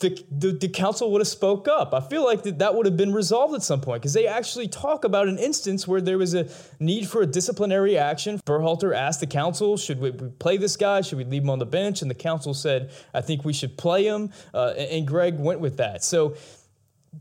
the, 0.01 0.25
the, 0.31 0.53
the, 0.53 0.69
council 0.69 1.11
would 1.11 1.21
have 1.21 1.29
spoke 1.29 1.67
up. 1.67 1.93
I 1.93 2.01
feel 2.01 2.25
like 2.25 2.43
that, 2.45 2.61
that 2.61 2.75
would 2.75 2.87
have 2.87 2.97
been 2.97 3.13
resolved 3.13 3.55
at 3.55 3.63
some 3.63 3.81
point 3.81 4.01
because 4.01 4.13
they 4.13 4.27
actually 4.27 4.69
talk 4.69 5.05
about 5.05 5.27
an 5.27 5.39
instance 5.39 5.89
where 5.89 6.01
there 6.01 6.19
was 6.19 6.35
a 6.35 6.49
need 6.79 7.09
for 7.09 7.23
a 7.23 7.27
disciplinary 7.27 7.99
action. 7.99 8.41
Berhalter 8.47 8.95
asked 8.95 9.21
the 9.21 9.27
council, 9.27 9.77
should 9.77 10.01
we, 10.01 10.11
we 10.11 10.29
play 10.29 10.57
this 10.57 10.77
guy? 10.77 11.01
Should 11.01 11.19
we 11.19 11.25
leave 11.25 11.43
him 11.43 11.51
on 11.51 11.59
the 11.59 11.67
bench? 11.67 12.03
And 12.03 12.11
the 12.11 12.15
council 12.15 12.55
said, 12.55 12.93
I 13.13 13.21
think 13.21 13.45
we 13.45 13.53
should 13.53 13.77
play 13.77 14.05
him. 14.05 14.31
Uh, 14.55 14.69
and 14.77 15.07
Gregg 15.07 15.39
went 15.39 15.59
with 15.59 15.79
that. 15.79 16.05
So 16.05 16.37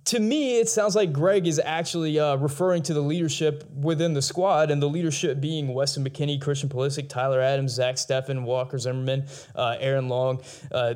to 0.06 0.20
me, 0.20 0.60
it 0.60 0.70
sounds 0.70 0.96
like 0.96 1.12
Gregg 1.12 1.48
is 1.48 1.60
actually 1.64 2.20
uh, 2.20 2.36
referring 2.36 2.84
to 2.84 2.94
the 2.94 3.02
leadership 3.02 3.64
within 3.74 4.14
the 4.14 4.22
squad, 4.22 4.70
and 4.72 4.82
the 4.82 4.90
leadership 4.90 5.42
being 5.42 5.74
Weston 5.74 6.04
McKennie, 6.04 6.40
Christian 6.40 6.70
Pulisic, 6.70 7.10
Tyler 7.10 7.42
Adams, 7.42 7.74
Zach 7.74 7.96
Steffen, 7.96 8.44
Walker 8.44 8.78
Zimmerman, 8.78 9.26
uh, 9.56 9.76
Aaron 9.80 10.08
Long. 10.10 10.42
Uh, 10.72 10.96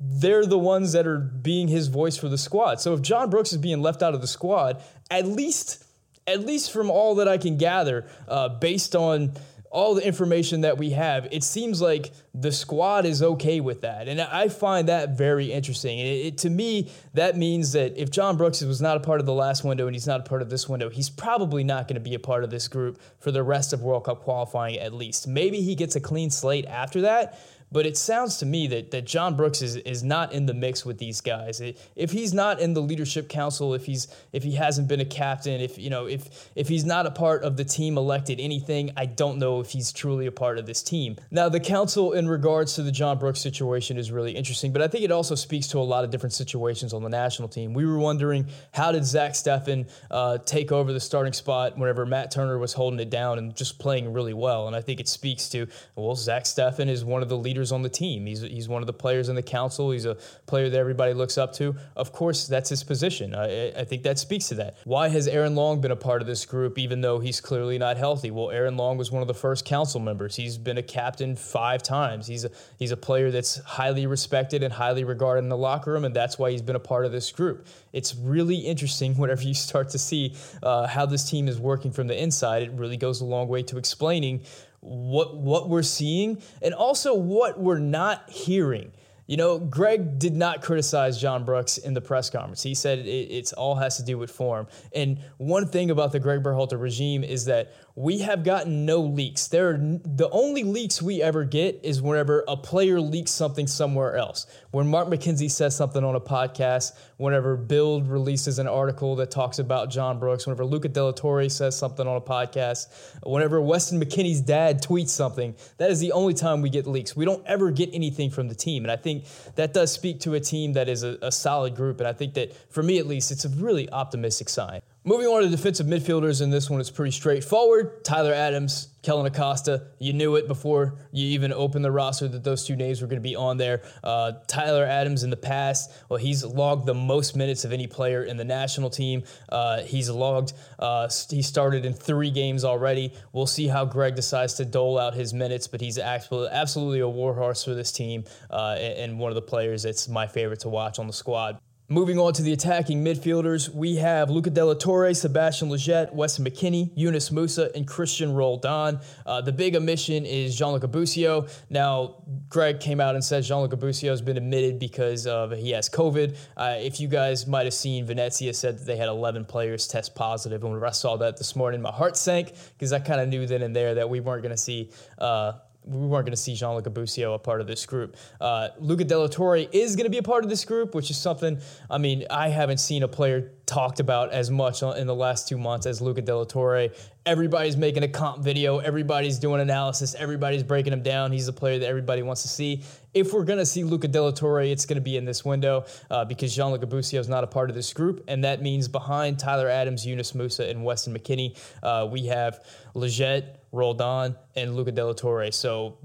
they're 0.00 0.46
the 0.46 0.58
ones 0.58 0.92
that 0.92 1.06
are 1.06 1.18
being 1.18 1.68
his 1.68 1.88
voice 1.88 2.16
for 2.16 2.28
the 2.28 2.38
squad. 2.38 2.80
So 2.80 2.92
if 2.94 3.02
John 3.02 3.30
Brooks 3.30 3.52
is 3.52 3.58
being 3.58 3.80
left 3.80 4.02
out 4.02 4.14
of 4.14 4.20
the 4.20 4.26
squad, 4.26 4.82
at 5.10 5.26
least, 5.26 5.84
at 6.26 6.40
least 6.40 6.72
from 6.72 6.90
all 6.90 7.16
that 7.16 7.28
I 7.28 7.38
can 7.38 7.56
gather, 7.56 8.06
uh, 8.28 8.48
based 8.50 8.94
on 8.94 9.32
all 9.70 9.94
the 9.94 10.06
information 10.06 10.62
that 10.62 10.78
we 10.78 10.90
have, 10.90 11.28
it 11.32 11.42
seems 11.42 11.80
like 11.80 12.10
the 12.34 12.52
squad 12.52 13.04
is 13.04 13.22
okay 13.22 13.60
with 13.60 13.82
that. 13.82 14.08
And 14.08 14.20
I 14.20 14.48
find 14.48 14.88
that 14.88 15.18
very 15.18 15.52
interesting. 15.52 15.98
And 15.98 16.08
it, 16.08 16.26
it, 16.26 16.38
to 16.38 16.50
me, 16.50 16.90
that 17.14 17.36
means 17.36 17.72
that 17.72 17.96
if 18.00 18.10
John 18.10 18.36
Brooks 18.36 18.62
was 18.62 18.80
not 18.80 18.96
a 18.96 19.00
part 19.00 19.20
of 19.20 19.26
the 19.26 19.34
last 19.34 19.64
window 19.64 19.86
and 19.86 19.94
he's 19.94 20.06
not 20.06 20.20
a 20.20 20.22
part 20.22 20.40
of 20.40 20.50
this 20.50 20.68
window, 20.68 20.88
he's 20.88 21.10
probably 21.10 21.64
not 21.64 21.88
going 21.88 21.94
to 21.94 22.00
be 22.00 22.14
a 22.14 22.18
part 22.18 22.44
of 22.44 22.50
this 22.50 22.68
group 22.68 23.00
for 23.18 23.30
the 23.30 23.42
rest 23.42 23.72
of 23.72 23.82
World 23.82 24.04
Cup 24.04 24.22
qualifying 24.22 24.78
at 24.78 24.92
least. 24.92 25.26
Maybe 25.26 25.60
he 25.60 25.74
gets 25.74 25.96
a 25.96 26.00
clean 26.00 26.30
slate 26.30 26.66
after 26.66 27.02
that. 27.02 27.38
But 27.72 27.84
it 27.84 27.96
sounds 27.96 28.38
to 28.38 28.46
me 28.46 28.68
that, 28.68 28.92
that 28.92 29.06
John 29.06 29.34
Brooks 29.34 29.60
is, 29.60 29.76
is 29.76 30.04
not 30.04 30.32
in 30.32 30.46
the 30.46 30.54
mix 30.54 30.84
with 30.84 30.98
these 30.98 31.20
guys. 31.20 31.60
If 31.96 32.12
he's 32.12 32.32
not 32.32 32.60
in 32.60 32.74
the 32.74 32.80
leadership 32.80 33.28
council, 33.28 33.74
if 33.74 33.86
he's 33.86 34.06
if 34.32 34.44
he 34.44 34.52
hasn't 34.52 34.86
been 34.86 35.00
a 35.00 35.04
captain, 35.04 35.60
if 35.60 35.76
you 35.76 35.90
know 35.90 36.06
if 36.06 36.50
if 36.54 36.68
he's 36.68 36.84
not 36.84 37.06
a 37.06 37.10
part 37.10 37.42
of 37.42 37.56
the 37.56 37.64
team 37.64 37.98
elected 37.98 38.38
anything, 38.38 38.92
I 38.96 39.06
don't 39.06 39.38
know 39.38 39.60
if 39.60 39.70
he's 39.70 39.92
truly 39.92 40.26
a 40.26 40.32
part 40.32 40.58
of 40.58 40.66
this 40.66 40.82
team. 40.82 41.16
Now 41.30 41.48
the 41.48 41.60
council 41.60 42.12
in 42.12 42.28
regards 42.28 42.74
to 42.74 42.82
the 42.82 42.92
John 42.92 43.18
Brooks 43.18 43.40
situation 43.40 43.98
is 43.98 44.12
really 44.12 44.32
interesting, 44.32 44.72
but 44.72 44.80
I 44.80 44.86
think 44.86 45.04
it 45.04 45.10
also 45.10 45.34
speaks 45.34 45.66
to 45.68 45.78
a 45.78 45.80
lot 45.80 46.04
of 46.04 46.10
different 46.10 46.34
situations 46.34 46.94
on 46.94 47.02
the 47.02 47.10
national 47.10 47.48
team. 47.48 47.74
We 47.74 47.84
were 47.84 47.98
wondering 47.98 48.46
how 48.74 48.92
did 48.92 49.04
Zach 49.04 49.32
Steffen 49.32 49.90
uh, 50.10 50.38
take 50.38 50.70
over 50.70 50.92
the 50.92 51.00
starting 51.00 51.32
spot 51.32 51.76
whenever 51.76 52.06
Matt 52.06 52.30
Turner 52.30 52.58
was 52.58 52.72
holding 52.72 53.00
it 53.00 53.10
down 53.10 53.38
and 53.38 53.56
just 53.56 53.80
playing 53.80 54.12
really 54.12 54.34
well, 54.34 54.68
and 54.68 54.76
I 54.76 54.80
think 54.80 55.00
it 55.00 55.08
speaks 55.08 55.48
to 55.48 55.66
well 55.96 56.14
Zach 56.14 56.44
Steffen 56.44 56.88
is 56.88 57.04
one 57.04 57.22
of 57.22 57.28
the 57.28 57.36
leaders 57.36 57.55
leaders 57.56 57.72
on 57.72 57.80
the 57.80 57.88
team. 57.88 58.26
He's, 58.26 58.42
he's 58.42 58.68
one 58.68 58.82
of 58.82 58.86
the 58.86 58.92
players 58.92 59.30
in 59.30 59.34
the 59.34 59.42
council. 59.42 59.90
He's 59.90 60.04
a 60.04 60.16
player 60.46 60.68
that 60.68 60.78
everybody 60.78 61.14
looks 61.14 61.38
up 61.38 61.54
to. 61.54 61.74
Of 61.96 62.12
course, 62.12 62.46
that's 62.46 62.68
his 62.68 62.84
position. 62.84 63.34
I, 63.34 63.68
I 63.70 63.84
think 63.84 64.02
that 64.02 64.18
speaks 64.18 64.48
to 64.48 64.56
that. 64.56 64.76
Why 64.84 65.08
has 65.08 65.26
Aaron 65.26 65.54
Long 65.54 65.80
been 65.80 65.90
a 65.90 65.96
part 65.96 66.20
of 66.20 66.28
this 66.28 66.44
group, 66.44 66.78
even 66.78 67.00
though 67.00 67.18
he's 67.18 67.40
clearly 67.40 67.78
not 67.78 67.96
healthy? 67.96 68.30
Well, 68.30 68.50
Aaron 68.50 68.76
Long 68.76 68.98
was 68.98 69.10
one 69.10 69.22
of 69.22 69.28
the 69.28 69.34
first 69.34 69.64
council 69.64 70.00
members. 70.00 70.36
He's 70.36 70.58
been 70.58 70.76
a 70.76 70.82
captain 70.82 71.34
five 71.34 71.82
times. 71.82 72.26
He's 72.26 72.44
a, 72.44 72.50
he's 72.78 72.90
a 72.90 72.96
player 72.96 73.30
that's 73.30 73.56
highly 73.64 74.06
respected 74.06 74.62
and 74.62 74.72
highly 74.72 75.04
regarded 75.04 75.44
in 75.44 75.48
the 75.48 75.56
locker 75.56 75.92
room, 75.92 76.04
and 76.04 76.14
that's 76.14 76.38
why 76.38 76.50
he's 76.50 76.62
been 76.62 76.76
a 76.76 76.80
part 76.80 77.06
of 77.06 77.12
this 77.12 77.32
group. 77.32 77.66
It's 77.94 78.14
really 78.14 78.56
interesting 78.56 79.14
whenever 79.16 79.42
you 79.42 79.54
start 79.54 79.88
to 79.90 79.98
see 79.98 80.34
uh, 80.62 80.86
how 80.86 81.06
this 81.06 81.28
team 81.30 81.48
is 81.48 81.58
working 81.58 81.90
from 81.90 82.06
the 82.06 82.22
inside. 82.22 82.64
It 82.64 82.72
really 82.72 82.98
goes 82.98 83.22
a 83.22 83.24
long 83.24 83.48
way 83.48 83.62
to 83.62 83.78
explaining 83.78 84.42
what 84.86 85.36
what 85.36 85.68
we're 85.68 85.82
seeing 85.82 86.40
and 86.62 86.72
also 86.72 87.14
what 87.14 87.58
we're 87.58 87.78
not 87.78 88.30
hearing. 88.30 88.92
You 89.26 89.36
know, 89.36 89.58
Gregg 89.58 90.20
did 90.20 90.36
not 90.36 90.62
criticize 90.62 91.20
John 91.20 91.44
Brooks 91.44 91.78
in 91.78 91.94
the 91.94 92.00
press 92.00 92.30
conference. 92.30 92.62
He 92.62 92.74
said 92.74 93.00
it, 93.00 93.08
it's 93.08 93.52
all 93.52 93.74
has 93.74 93.96
to 93.96 94.04
do 94.04 94.16
with 94.16 94.30
form. 94.30 94.68
And 94.94 95.18
one 95.38 95.66
thing 95.66 95.90
about 95.90 96.12
the 96.12 96.20
Gregg 96.20 96.44
Berhalter 96.44 96.80
regime 96.80 97.24
is 97.24 97.44
that 97.46 97.72
we 97.98 98.18
have 98.18 98.44
gotten 98.44 98.84
no 98.84 99.00
leaks. 99.00 99.48
There, 99.48 99.70
are, 99.70 99.78
the 99.78 100.28
only 100.30 100.64
leaks 100.64 101.00
we 101.00 101.22
ever 101.22 101.44
get 101.44 101.80
is 101.82 102.02
whenever 102.02 102.44
a 102.46 102.54
player 102.54 103.00
leaks 103.00 103.30
something 103.30 103.66
somewhere 103.66 104.16
else. 104.16 104.46
When 104.70 104.86
Mark 104.86 105.08
McKenzie 105.08 105.50
says 105.50 105.74
something 105.74 106.04
on 106.04 106.14
a 106.14 106.20
podcast, 106.20 106.92
whenever 107.16 107.56
Bild 107.56 108.06
releases 108.06 108.58
an 108.58 108.68
article 108.68 109.16
that 109.16 109.30
talks 109.30 109.58
about 109.58 109.88
John 109.88 110.18
Brooks, 110.18 110.46
whenever 110.46 110.66
Luca 110.66 110.88
de 110.88 111.02
la 111.02 111.12
Torre 111.12 111.48
says 111.48 111.74
something 111.74 112.06
on 112.06 112.16
a 112.16 112.20
podcast, 112.20 112.88
whenever 113.22 113.62
Weston 113.62 113.98
McKennie's 113.98 114.42
dad 114.42 114.82
tweets 114.82 115.08
something, 115.08 115.56
that 115.78 115.90
is 115.90 115.98
the 115.98 116.12
only 116.12 116.34
time 116.34 116.60
we 116.60 116.68
get 116.68 116.86
leaks. 116.86 117.16
We 117.16 117.24
don't 117.24 117.44
ever 117.46 117.70
get 117.70 117.88
anything 117.94 118.28
from 118.28 118.48
the 118.48 118.54
team, 118.54 118.84
and 118.84 118.92
I 118.92 118.96
think 118.96 119.24
that 119.54 119.72
does 119.72 119.90
speak 119.90 120.20
to 120.20 120.34
a 120.34 120.40
team 120.40 120.74
that 120.74 120.90
is 120.90 121.02
a, 121.02 121.16
a 121.22 121.32
solid 121.32 121.74
group. 121.74 122.00
And 122.00 122.06
I 122.06 122.12
think 122.12 122.34
that, 122.34 122.54
for 122.70 122.82
me 122.82 122.98
at 122.98 123.06
least, 123.06 123.32
it's 123.32 123.46
a 123.46 123.48
really 123.48 123.90
optimistic 123.90 124.50
sign. 124.50 124.82
Moving 125.08 125.28
on 125.28 125.42
to 125.44 125.48
defensive 125.48 125.86
midfielders, 125.86 126.42
and 126.42 126.52
this 126.52 126.68
one 126.68 126.80
is 126.80 126.90
pretty 126.90 127.12
straightforward. 127.12 128.02
Tyler 128.02 128.32
Adams, 128.32 128.88
Kellen 129.02 129.24
Acosta. 129.24 129.86
You 130.00 130.12
knew 130.12 130.34
it 130.34 130.48
before 130.48 130.98
you 131.12 131.28
even 131.28 131.52
opened 131.52 131.84
the 131.84 131.92
roster 131.92 132.26
that 132.26 132.42
those 132.42 132.66
two 132.66 132.74
names 132.74 133.00
were 133.00 133.06
going 133.06 133.22
to 133.22 133.28
be 133.28 133.36
on 133.36 133.56
there. 133.56 133.82
Uh, 134.02 134.32
Tyler 134.48 134.84
Adams 134.84 135.22
in 135.22 135.30
the 135.30 135.36
past, 135.36 135.92
well, 136.08 136.18
he's 136.18 136.44
logged 136.44 136.86
the 136.86 136.94
most 136.94 137.36
minutes 137.36 137.64
of 137.64 137.72
any 137.72 137.86
player 137.86 138.24
in 138.24 138.36
the 138.36 138.44
national 138.44 138.90
team. 138.90 139.22
Uh, 139.48 139.82
he's 139.82 140.10
logged, 140.10 140.54
uh, 140.80 141.08
he 141.30 141.40
started 141.40 141.84
in 141.84 141.92
three 141.92 142.32
games 142.32 142.64
already. 142.64 143.12
We'll 143.32 143.46
see 143.46 143.68
how 143.68 143.84
Gregg 143.84 144.16
decides 144.16 144.54
to 144.54 144.64
dole 144.64 144.98
out 144.98 145.14
his 145.14 145.32
minutes, 145.32 145.68
but 145.68 145.80
he's 145.80 146.00
absolutely 146.00 146.98
a 146.98 147.08
warhorse 147.08 147.62
for 147.62 147.74
this 147.74 147.92
team 147.92 148.24
uh, 148.50 148.74
and 148.80 149.20
one 149.20 149.30
of 149.30 149.36
the 149.36 149.42
players 149.42 149.84
that's 149.84 150.08
my 150.08 150.26
favorite 150.26 150.58
to 150.60 150.68
watch 150.68 150.98
on 150.98 151.06
the 151.06 151.12
squad. 151.12 151.60
Moving 151.88 152.18
on 152.18 152.32
to 152.32 152.42
the 152.42 152.52
attacking 152.52 153.04
midfielders, 153.04 153.72
we 153.72 153.94
have 153.94 154.28
Luca 154.28 154.50
de 154.50 154.64
la 154.64 154.74
Torre, 154.74 155.14
Sebastian 155.14 155.68
Lletget, 155.68 156.12
Weston 156.12 156.44
McKennie, 156.44 156.90
Yunus 156.96 157.30
Musah, 157.30 157.72
and 157.76 157.86
Cristian 157.86 158.34
Roldan. 158.34 158.98
Uh, 159.24 159.40
the 159.40 159.52
big 159.52 159.76
omission 159.76 160.26
is 160.26 160.58
Gianluca 160.58 160.88
Busio. 160.88 161.46
Now, 161.70 162.24
Gregg 162.48 162.80
came 162.80 163.00
out 163.00 163.14
and 163.14 163.22
said 163.22 163.44
Gianluca 163.44 163.76
Busio 163.76 164.10
has 164.10 164.20
been 164.20 164.36
admitted 164.36 164.80
because 164.80 165.28
of 165.28 165.52
he 165.52 165.70
has 165.70 165.88
COVID. 165.88 166.36
Uh, 166.56 166.74
if 166.78 166.98
you 166.98 167.06
guys 167.06 167.46
might 167.46 167.66
have 167.66 167.74
seen, 167.74 168.04
Venezia 168.04 168.52
said 168.52 168.80
that 168.80 168.84
they 168.84 168.96
had 168.96 169.08
11 169.08 169.44
players 169.44 169.86
test 169.86 170.16
positive. 170.16 170.64
And 170.64 170.72
when 170.72 170.82
I 170.82 170.90
saw 170.90 171.16
that 171.18 171.36
this 171.36 171.54
morning, 171.54 171.80
my 171.80 171.92
heart 171.92 172.16
sank 172.16 172.52
because 172.72 172.92
I 172.92 172.98
kind 172.98 173.20
of 173.20 173.28
knew 173.28 173.46
then 173.46 173.62
and 173.62 173.76
there 173.76 173.94
that 173.94 174.10
we 174.10 174.18
weren't 174.18 174.42
going 174.42 174.50
to 174.50 174.60
see 174.60 174.90
uh, 175.18 175.52
we 175.86 176.06
weren't 176.06 176.26
going 176.26 176.32
to 176.32 176.36
see 176.36 176.54
Gianluca 176.54 176.90
Busio 176.90 177.34
a 177.34 177.38
part 177.38 177.60
of 177.60 177.66
this 177.66 177.86
group. 177.86 178.16
Uh, 178.40 178.68
Luca 178.78 179.04
de 179.04 179.16
la 179.16 179.28
Torre 179.28 179.66
is 179.72 179.94
going 179.94 180.04
to 180.04 180.10
be 180.10 180.18
a 180.18 180.22
part 180.22 180.42
of 180.42 180.50
this 180.50 180.64
group, 180.64 180.94
which 180.94 181.10
is 181.10 181.16
something, 181.16 181.58
I 181.88 181.98
mean, 181.98 182.24
I 182.28 182.48
haven't 182.48 182.78
seen 182.78 183.04
a 183.04 183.08
player 183.08 183.52
talked 183.66 183.98
about 184.00 184.32
as 184.32 184.50
much 184.50 184.82
in 184.82 185.06
the 185.06 185.14
last 185.14 185.48
two 185.48 185.58
months 185.58 185.86
as 185.86 186.00
Luca 186.00 186.22
de 186.22 186.36
la 186.36 186.44
Torre. 186.44 186.88
Everybody's 187.24 187.76
making 187.76 188.04
a 188.04 188.08
comp 188.08 188.42
video, 188.42 188.78
everybody's 188.78 189.38
doing 189.38 189.60
analysis, 189.60 190.14
everybody's 190.14 190.62
breaking 190.62 190.92
him 190.92 191.02
down. 191.02 191.32
He's 191.32 191.46
the 191.46 191.52
player 191.52 191.78
that 191.78 191.86
everybody 191.86 192.22
wants 192.22 192.42
to 192.42 192.48
see. 192.48 192.82
If 193.14 193.32
we're 193.32 193.44
going 193.44 193.58
to 193.58 193.66
see 193.66 193.82
Luca 193.82 194.08
de 194.08 194.22
la 194.22 194.30
Torre, 194.30 194.62
it's 194.62 194.86
going 194.86 194.96
to 194.96 195.02
be 195.02 195.16
in 195.16 195.24
this 195.24 195.44
window 195.44 195.84
uh, 196.10 196.24
because 196.24 196.54
Gianluca 196.54 196.86
Busio 196.86 197.18
is 197.20 197.28
not 197.28 197.42
a 197.42 197.46
part 197.46 197.70
of 197.70 197.74
this 197.74 197.92
group. 197.92 198.22
And 198.28 198.44
that 198.44 198.62
means 198.62 198.86
behind 198.88 199.38
Tyler 199.38 199.68
Adams, 199.68 200.06
Yunus 200.06 200.32
Musah, 200.32 200.70
and 200.70 200.84
Weston 200.84 201.16
McKennie, 201.16 201.58
uh, 201.82 202.06
we 202.06 202.26
have 202.26 202.64
Lletget, 202.94 203.55
Roldan, 203.72 204.36
and 204.54 204.76
Luca 204.76 204.92
de 204.92 205.04
la 205.04 205.12
Torre. 205.12 205.50
So 205.52 205.98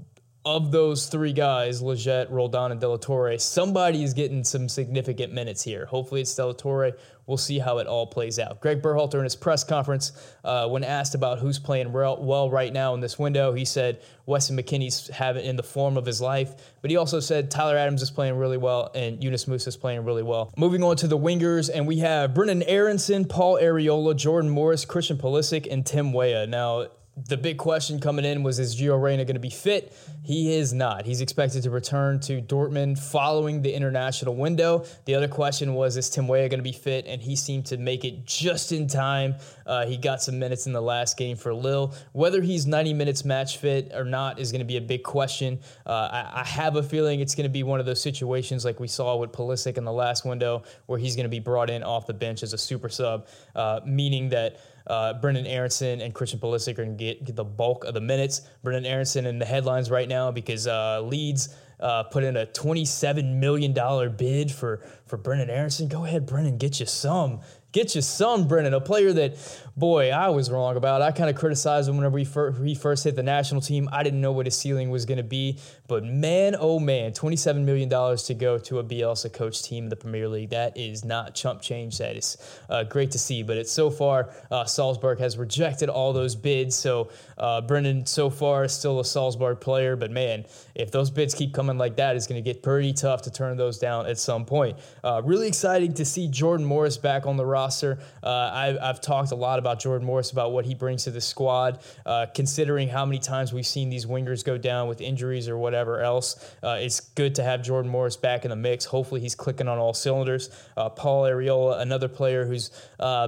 of 0.44 0.72
those 0.72 1.06
three 1.06 1.32
guys, 1.32 1.80
Lletget, 1.82 2.28
Roldan, 2.30 2.72
and 2.72 2.80
De 2.80 2.88
La 2.88 2.96
Torre, 2.96 3.38
somebody 3.38 4.02
is 4.02 4.12
getting 4.12 4.42
some 4.42 4.68
significant 4.68 5.32
minutes 5.32 5.62
here. 5.62 5.86
Hopefully 5.86 6.20
it's 6.20 6.34
De 6.34 6.44
La 6.44 6.52
Torre. 6.52 6.92
We'll 7.26 7.36
see 7.36 7.60
how 7.60 7.78
it 7.78 7.86
all 7.86 8.08
plays 8.08 8.40
out. 8.40 8.60
Gregg 8.60 8.82
Berhalter 8.82 9.18
in 9.18 9.24
his 9.24 9.36
press 9.36 9.62
conference, 9.62 10.10
uh, 10.42 10.68
when 10.68 10.82
asked 10.82 11.14
about 11.14 11.38
who's 11.38 11.60
playing 11.60 11.92
well 11.92 12.50
right 12.50 12.72
now 12.72 12.94
in 12.94 13.00
this 13.00 13.16
window, 13.16 13.52
he 13.52 13.64
said 13.64 14.02
Weston 14.26 14.56
McKennie's 14.56 15.06
having 15.06 15.44
in 15.44 15.54
the 15.54 15.62
form 15.62 15.96
of 15.96 16.04
his 16.04 16.20
life, 16.20 16.74
but 16.80 16.90
he 16.90 16.96
also 16.96 17.20
said 17.20 17.48
Tyler 17.48 17.76
Adams 17.76 18.02
is 18.02 18.10
playing 18.10 18.36
really 18.36 18.58
well 18.58 18.90
and 18.96 19.22
Yunus 19.22 19.44
Musah 19.44 19.68
is 19.68 19.76
playing 19.76 20.04
really 20.04 20.24
well. 20.24 20.52
Moving 20.56 20.82
on 20.82 20.96
to 20.96 21.06
the 21.06 21.18
wingers, 21.18 21.70
and 21.72 21.86
we 21.86 22.00
have 22.00 22.34
Brenden 22.34 22.64
Aaronson, 22.66 23.24
Paul 23.26 23.60
Arriola, 23.62 24.16
Jordan 24.16 24.50
Morris, 24.50 24.84
Christian 24.84 25.16
Pulisic, 25.16 25.70
and 25.70 25.86
Tim 25.86 26.12
Weah. 26.12 26.48
Now, 26.48 26.88
the 27.14 27.36
big 27.36 27.58
question 27.58 28.00
coming 28.00 28.24
in 28.24 28.42
was 28.42 28.58
is 28.58 28.74
Gio 28.74 29.00
Reyna 29.00 29.26
going 29.26 29.34
to 29.34 29.40
be 29.40 29.50
fit? 29.50 29.94
He 30.22 30.54
is 30.54 30.72
not. 30.72 31.04
He's 31.04 31.20
expected 31.20 31.62
to 31.64 31.70
return 31.70 32.20
to 32.20 32.40
Dortmund 32.40 32.98
following 32.98 33.60
the 33.60 33.72
international 33.72 34.34
window. 34.34 34.86
The 35.04 35.14
other 35.14 35.28
question 35.28 35.74
was 35.74 35.98
is 35.98 36.08
Tim 36.08 36.26
Weah 36.26 36.48
going 36.48 36.60
to 36.60 36.64
be 36.64 36.72
fit? 36.72 37.06
And 37.06 37.20
he 37.20 37.36
seemed 37.36 37.66
to 37.66 37.76
make 37.76 38.06
it 38.06 38.24
just 38.24 38.72
in 38.72 38.86
time. 38.86 39.34
Uh, 39.66 39.84
he 39.84 39.98
got 39.98 40.22
some 40.22 40.38
minutes 40.38 40.66
in 40.66 40.72
the 40.72 40.80
last 40.80 41.18
game 41.18 41.36
for 41.36 41.52
Lille. 41.52 41.94
Whether 42.12 42.40
he's 42.40 42.66
90 42.66 42.94
minutes 42.94 43.26
match 43.26 43.58
fit 43.58 43.92
or 43.94 44.04
not 44.04 44.38
is 44.38 44.50
going 44.50 44.60
to 44.60 44.66
be 44.66 44.78
a 44.78 44.82
big 44.82 45.02
question. 45.02 45.60
Uh, 45.84 46.08
I, 46.10 46.40
I, 46.40 46.44
have 46.44 46.76
a 46.76 46.82
feeling 46.82 47.20
it's 47.20 47.34
going 47.34 47.44
to 47.44 47.50
be 47.50 47.62
one 47.62 47.78
of 47.78 47.86
those 47.86 48.00
situations 48.00 48.64
like 48.64 48.80
we 48.80 48.88
saw 48.88 49.16
with 49.16 49.32
Pulisic 49.32 49.76
in 49.76 49.84
the 49.84 49.92
last 49.92 50.24
window 50.24 50.62
where 50.86 50.98
he's 50.98 51.14
going 51.14 51.24
to 51.24 51.30
be 51.30 51.40
brought 51.40 51.68
in 51.68 51.82
off 51.82 52.06
the 52.06 52.14
bench 52.14 52.42
as 52.42 52.52
a 52.52 52.58
super 52.58 52.88
sub, 52.88 53.26
uh, 53.54 53.80
meaning 53.84 54.30
that 54.30 54.60
uh, 54.86 55.14
Brenden 55.20 55.46
Aaronson 55.46 56.00
and 56.00 56.14
Christian 56.14 56.40
Pulisic 56.40 56.72
are 56.78 56.84
going 56.84 56.96
to 56.96 57.04
get, 57.04 57.24
get 57.24 57.36
the 57.36 57.44
bulk 57.44 57.84
of 57.84 57.94
the 57.94 58.00
minutes. 58.00 58.42
Brenden 58.64 58.86
Aaronson 58.86 59.26
in 59.26 59.38
the 59.38 59.44
headlines 59.44 59.90
right 59.90 60.08
now 60.08 60.30
because 60.30 60.66
uh, 60.66 61.00
Leeds 61.02 61.54
uh, 61.80 62.04
put 62.04 62.24
in 62.24 62.36
a 62.36 62.46
$27 62.46 63.34
million 63.34 63.72
bid 64.16 64.50
for, 64.50 64.82
for 65.12 65.18
Brenden 65.18 65.50
Aaronson. 65.50 65.88
Go 65.88 66.06
ahead, 66.06 66.26
Brenden, 66.26 66.56
get 66.56 66.80
you 66.80 66.86
some. 66.86 67.40
Get 67.72 67.94
you 67.94 68.02
some, 68.02 68.48
Brenden, 68.48 68.74
a 68.74 68.80
player 68.82 69.14
that, 69.14 69.38
boy, 69.78 70.10
I 70.10 70.28
was 70.28 70.50
wrong 70.50 70.76
about. 70.76 71.00
I 71.00 71.10
kind 71.10 71.30
of 71.30 71.36
criticized 71.36 71.88
him 71.88 71.96
whenever 71.96 72.18
he, 72.18 72.24
fir- 72.24 72.52
he 72.52 72.74
first 72.74 73.02
hit 73.02 73.16
the 73.16 73.22
national 73.22 73.62
team. 73.62 73.88
I 73.90 74.02
didn't 74.02 74.20
know 74.20 74.32
what 74.32 74.44
his 74.44 74.58
ceiling 74.58 74.90
was 74.90 75.06
going 75.06 75.16
to 75.16 75.22
be. 75.22 75.58
But 75.88 76.04
man, 76.04 76.54
oh 76.58 76.78
man, 76.78 77.12
$27 77.12 77.64
million 77.64 77.88
to 77.88 78.34
go 78.34 78.58
to 78.58 78.78
a 78.78 78.84
Bielsa 78.84 79.32
coach 79.32 79.62
team 79.62 79.84
in 79.84 79.88
the 79.88 79.96
Premier 79.96 80.28
League. 80.28 80.50
That 80.50 80.76
is 80.76 81.02
not 81.02 81.34
chump 81.34 81.62
change. 81.62 81.96
That 81.96 82.14
is 82.14 82.36
uh, 82.68 82.84
great 82.84 83.10
to 83.12 83.18
see. 83.18 83.42
But 83.42 83.56
it's 83.56 83.72
so 83.72 83.90
far, 83.90 84.34
uh, 84.50 84.66
Salzburg 84.66 85.18
has 85.20 85.38
rejected 85.38 85.88
all 85.88 86.12
those 86.12 86.34
bids. 86.34 86.76
So 86.76 87.08
uh, 87.38 87.62
Brenden, 87.62 88.06
so 88.06 88.28
far, 88.28 88.64
is 88.64 88.74
still 88.74 89.00
a 89.00 89.04
Salzburg 89.04 89.60
player. 89.60 89.96
But 89.96 90.10
man, 90.10 90.44
if 90.74 90.90
those 90.90 91.10
bids 91.10 91.34
keep 91.34 91.54
coming 91.54 91.78
like 91.78 91.96
that, 91.96 92.16
it's 92.16 92.26
going 92.26 92.42
to 92.42 92.44
get 92.44 92.62
pretty 92.62 92.92
tough 92.92 93.22
to 93.22 93.30
turn 93.30 93.56
those 93.56 93.78
down 93.78 94.04
at 94.04 94.18
some 94.18 94.44
point. 94.44 94.78
Uh, 95.04 95.20
really 95.24 95.48
exciting 95.48 95.92
to 95.94 96.04
see 96.04 96.28
Jordan 96.28 96.64
Morris 96.64 96.96
back 96.96 97.26
on 97.26 97.36
the 97.36 97.44
roster. 97.44 97.98
Uh, 98.22 98.28
I, 98.28 98.86
have 98.86 99.00
talked 99.00 99.32
a 99.32 99.34
lot 99.34 99.58
about 99.58 99.80
Jordan 99.80 100.06
Morris, 100.06 100.30
about 100.30 100.52
what 100.52 100.64
he 100.64 100.74
brings 100.74 101.04
to 101.04 101.10
the 101.10 101.20
squad, 101.20 101.80
uh, 102.06 102.26
considering 102.34 102.88
how 102.88 103.04
many 103.04 103.18
times 103.18 103.52
we've 103.52 103.66
seen 103.66 103.90
these 103.90 104.06
wingers 104.06 104.44
go 104.44 104.56
down 104.56 104.86
with 104.86 105.00
injuries 105.00 105.48
or 105.48 105.58
whatever 105.58 106.00
else. 106.00 106.54
Uh, 106.62 106.76
it's 106.78 107.00
good 107.00 107.34
to 107.34 107.42
have 107.42 107.62
Jordan 107.62 107.90
Morris 107.90 108.16
back 108.16 108.44
in 108.44 108.50
the 108.50 108.56
mix. 108.56 108.84
Hopefully, 108.84 109.20
he's 109.20 109.34
clicking 109.34 109.66
on 109.66 109.78
all 109.78 109.92
cylinders. 109.92 110.50
Uh, 110.76 110.88
Paul 110.88 111.24
Arriola, 111.24 111.80
another 111.80 112.08
player 112.08 112.46
who's 112.46 112.70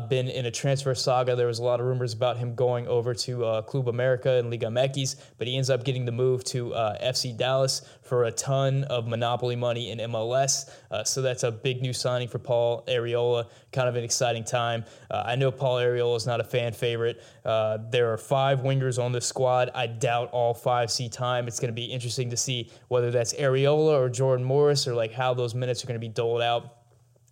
been 0.08 0.28
in 0.28 0.46
a 0.46 0.50
transfer 0.50 0.94
saga. 0.94 1.34
There 1.34 1.48
was 1.48 1.58
a 1.58 1.64
lot 1.64 1.80
of 1.80 1.87
rumors 1.87 2.12
about 2.12 2.37
him 2.37 2.54
going 2.54 2.87
over 2.87 3.14
to 3.14 3.62
Club 3.66 3.88
America 3.88 4.30
and 4.38 4.50
Liga 4.50 4.66
MX, 4.66 5.16
but 5.38 5.48
he 5.48 5.56
ends 5.56 5.70
up 5.70 5.82
getting 5.82 6.04
the 6.04 6.12
move 6.12 6.44
to 6.44 6.70
FC 6.70 7.37
Dallas 7.37 7.82
for 8.02 8.24
a 8.24 8.30
ton 8.30 8.84
of 8.84 9.08
monopoly 9.08 9.56
money 9.56 9.90
in 9.90 9.98
MLS. 9.98 10.70
so 11.04 11.20
that's 11.22 11.42
a 11.42 11.63
big 11.64 11.83
new 11.83 11.92
signing 11.92 12.29
for 12.29 12.38
Paul 12.38 12.85
Arriola. 12.87 13.48
Kind 13.72 13.88
of 13.88 13.96
an 13.96 14.05
exciting 14.05 14.44
time. 14.44 14.85
Uh, 15.11 15.24
I 15.27 15.35
know 15.35 15.50
Paul 15.50 15.79
Arriola 15.79 16.16
is 16.16 16.27
not 16.27 16.38
a 16.38 16.44
fan 16.44 16.72
favorite. 16.72 17.20
Uh, 17.44 17.79
there 17.90 18.12
are 18.12 18.18
five 18.18 18.61
wingers 18.61 19.03
on 19.03 19.11
this 19.11 19.27
squad. 19.27 19.70
I 19.74 19.88
doubt 19.88 20.29
all 20.31 20.55
five 20.55 20.90
see 20.92 21.09
time. 21.09 21.48
It's 21.48 21.59
going 21.59 21.70
to 21.70 21.74
be 21.74 21.87
interesting 21.87 22.31
to 22.31 22.37
see 22.37 22.70
whether 22.88 23.11
that's 23.11 23.33
Arriola 23.35 23.98
or 23.98 24.09
Jordan 24.11 24.44
Morris 24.44 24.87
or 24.87 24.94
like 24.94 25.12
how 25.12 25.35
those 25.35 25.55
minutes 25.55 25.83
are 25.83 25.87
going 25.87 25.98
to 25.98 26.07
be 26.07 26.12
doled 26.12 26.42
out. 26.42 26.77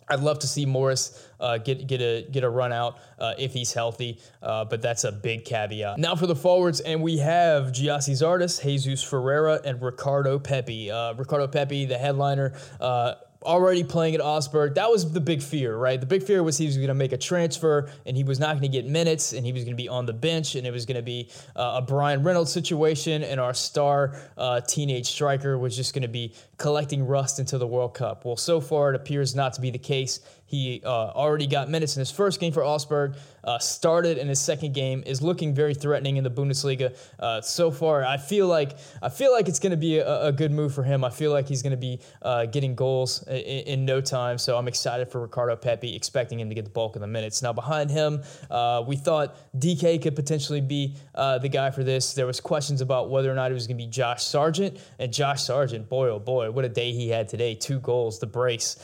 I'd 0.09 0.19
love 0.19 0.39
to 0.39 0.47
see 0.47 0.65
Morris 0.65 1.29
uh, 1.39 1.57
get 1.59 1.87
get 1.87 2.01
a 2.01 2.27
get 2.29 2.43
a 2.43 2.49
run 2.49 2.73
out 2.73 2.99
uh, 3.19 3.35
if 3.37 3.53
he's 3.53 3.71
healthy, 3.71 4.19
uh, 4.41 4.65
but 4.65 4.81
that's 4.81 5.05
a 5.05 5.11
big 5.11 5.45
caveat. 5.45 5.97
Now 5.97 6.15
for 6.15 6.27
the 6.27 6.35
forwards, 6.35 6.81
and 6.81 7.01
we 7.01 7.19
have 7.19 7.67
Gyasi 7.67 8.11
Zardes, 8.11 8.61
Jesus 8.61 9.01
Ferreira, 9.01 9.61
and 9.63 9.81
Ricardo 9.81 10.39
Pepi. 10.39 10.91
Uh, 10.91 11.13
Ricardo 11.13 11.47
Pepi, 11.47 11.85
the 11.85 11.97
headliner 11.97 12.53
uh, 12.81 13.13
already 13.43 13.83
playing 13.83 14.15
at 14.15 14.21
Augsburg. 14.21 14.75
That 14.75 14.89
was 14.89 15.11
the 15.11 15.21
big 15.21 15.41
fear, 15.41 15.75
right? 15.75 15.99
The 15.99 16.05
big 16.05 16.23
fear 16.23 16.43
was 16.43 16.57
he 16.57 16.65
was 16.65 16.75
going 16.77 16.87
to 16.87 16.93
make 16.93 17.11
a 17.11 17.17
transfer 17.17 17.89
and 18.05 18.17
he 18.17 18.23
was 18.23 18.39
not 18.39 18.51
going 18.53 18.63
to 18.63 18.67
get 18.67 18.85
minutes 18.85 19.33
and 19.33 19.45
he 19.45 19.51
was 19.51 19.63
going 19.63 19.75
to 19.75 19.81
be 19.81 19.89
on 19.89 20.05
the 20.05 20.13
bench 20.13 20.55
and 20.55 20.65
it 20.65 20.71
was 20.71 20.85
going 20.85 20.95
to 20.95 21.03
be 21.03 21.29
uh, 21.55 21.79
a 21.79 21.81
Bryan 21.81 22.23
Reynolds 22.23 22.51
situation 22.51 23.23
and 23.23 23.39
our 23.39 23.53
star 23.53 24.15
uh, 24.37 24.61
teenage 24.61 25.07
striker 25.07 25.57
was 25.57 25.75
just 25.75 25.93
going 25.93 26.03
to 26.03 26.07
be 26.07 26.33
collecting 26.57 27.05
rust 27.05 27.39
into 27.39 27.57
the 27.57 27.67
World 27.67 27.93
Cup. 27.93 28.25
Well, 28.25 28.37
so 28.37 28.61
far 28.61 28.89
it 28.89 28.95
appears 28.95 29.35
not 29.35 29.53
to 29.53 29.61
be 29.61 29.69
the 29.69 29.77
case. 29.77 30.19
He 30.53 30.83
uh, 30.85 30.87
already 30.87 31.47
got 31.47 31.67
minutes 31.67 31.95
in 31.95 31.99
his 32.01 32.11
first 32.11 32.39
game 32.39 32.53
for 32.53 32.63
Augsburg, 32.63 33.15
uh, 33.43 33.57
started 33.57 34.19
in 34.19 34.27
his 34.27 34.39
second 34.39 34.75
game, 34.75 35.01
is 35.03 35.19
looking 35.19 35.55
very 35.55 35.73
threatening 35.73 36.17
in 36.17 36.23
the 36.23 36.29
Bundesliga. 36.29 36.95
Uh, 37.19 37.41
so 37.41 37.71
far, 37.71 38.05
I 38.05 38.17
feel 38.17 38.45
like 38.45 38.77
I 39.01 39.09
feel 39.09 39.31
like 39.31 39.47
it's 39.47 39.57
going 39.57 39.71
to 39.71 39.77
be 39.77 39.97
a, 39.97 40.25
a, 40.25 40.31
good 40.31 40.51
move 40.51 40.71
for 40.71 40.83
him. 40.83 41.03
I 41.03 41.09
feel 41.09 41.31
like 41.31 41.47
he's 41.47 41.63
going 41.63 41.71
to 41.71 41.77
be 41.77 41.99
uh, 42.21 42.45
getting 42.45 42.75
goals 42.75 43.27
in, 43.27 43.35
in, 43.35 43.85
no 43.85 43.99
time. 43.99 44.37
So 44.37 44.55
I'm 44.55 44.67
excited 44.67 45.09
for 45.09 45.21
Ricardo 45.21 45.55
Pepi, 45.55 45.95
expecting 45.95 46.39
him 46.39 46.49
to 46.49 46.55
get 46.55 46.65
the 46.65 46.71
bulk 46.71 46.95
of 46.95 47.01
the 47.01 47.07
minutes. 47.07 47.41
Now 47.41 47.51
behind 47.51 47.89
him, 47.89 48.21
uh, 48.51 48.83
we 48.85 48.95
thought 48.95 49.35
Dike 49.57 50.03
could 50.03 50.15
potentially 50.15 50.61
be 50.61 50.95
uh, 51.15 51.39
the 51.39 51.49
guy 51.49 51.71
for 51.71 51.83
this. 51.83 52.13
There 52.13 52.27
was 52.27 52.39
questions 52.39 52.79
about 52.79 53.09
whether 53.09 53.31
or 53.31 53.35
not 53.35 53.49
it 53.49 53.55
was 53.55 53.65
going 53.65 53.79
to 53.79 53.83
be 53.83 53.89
Josh 53.89 54.23
Sargent, 54.23 54.77
and 54.99 55.11
Josh 55.11 55.41
Sargent, 55.41 55.89
boy 55.89 56.09
oh 56.09 56.19
boy, 56.19 56.51
what 56.51 56.63
a 56.63 56.69
day 56.69 56.91
he 56.91 57.09
had 57.09 57.27
today! 57.27 57.55
Two 57.55 57.79
goals, 57.79 58.19
the 58.19 58.27
brace. 58.27 58.75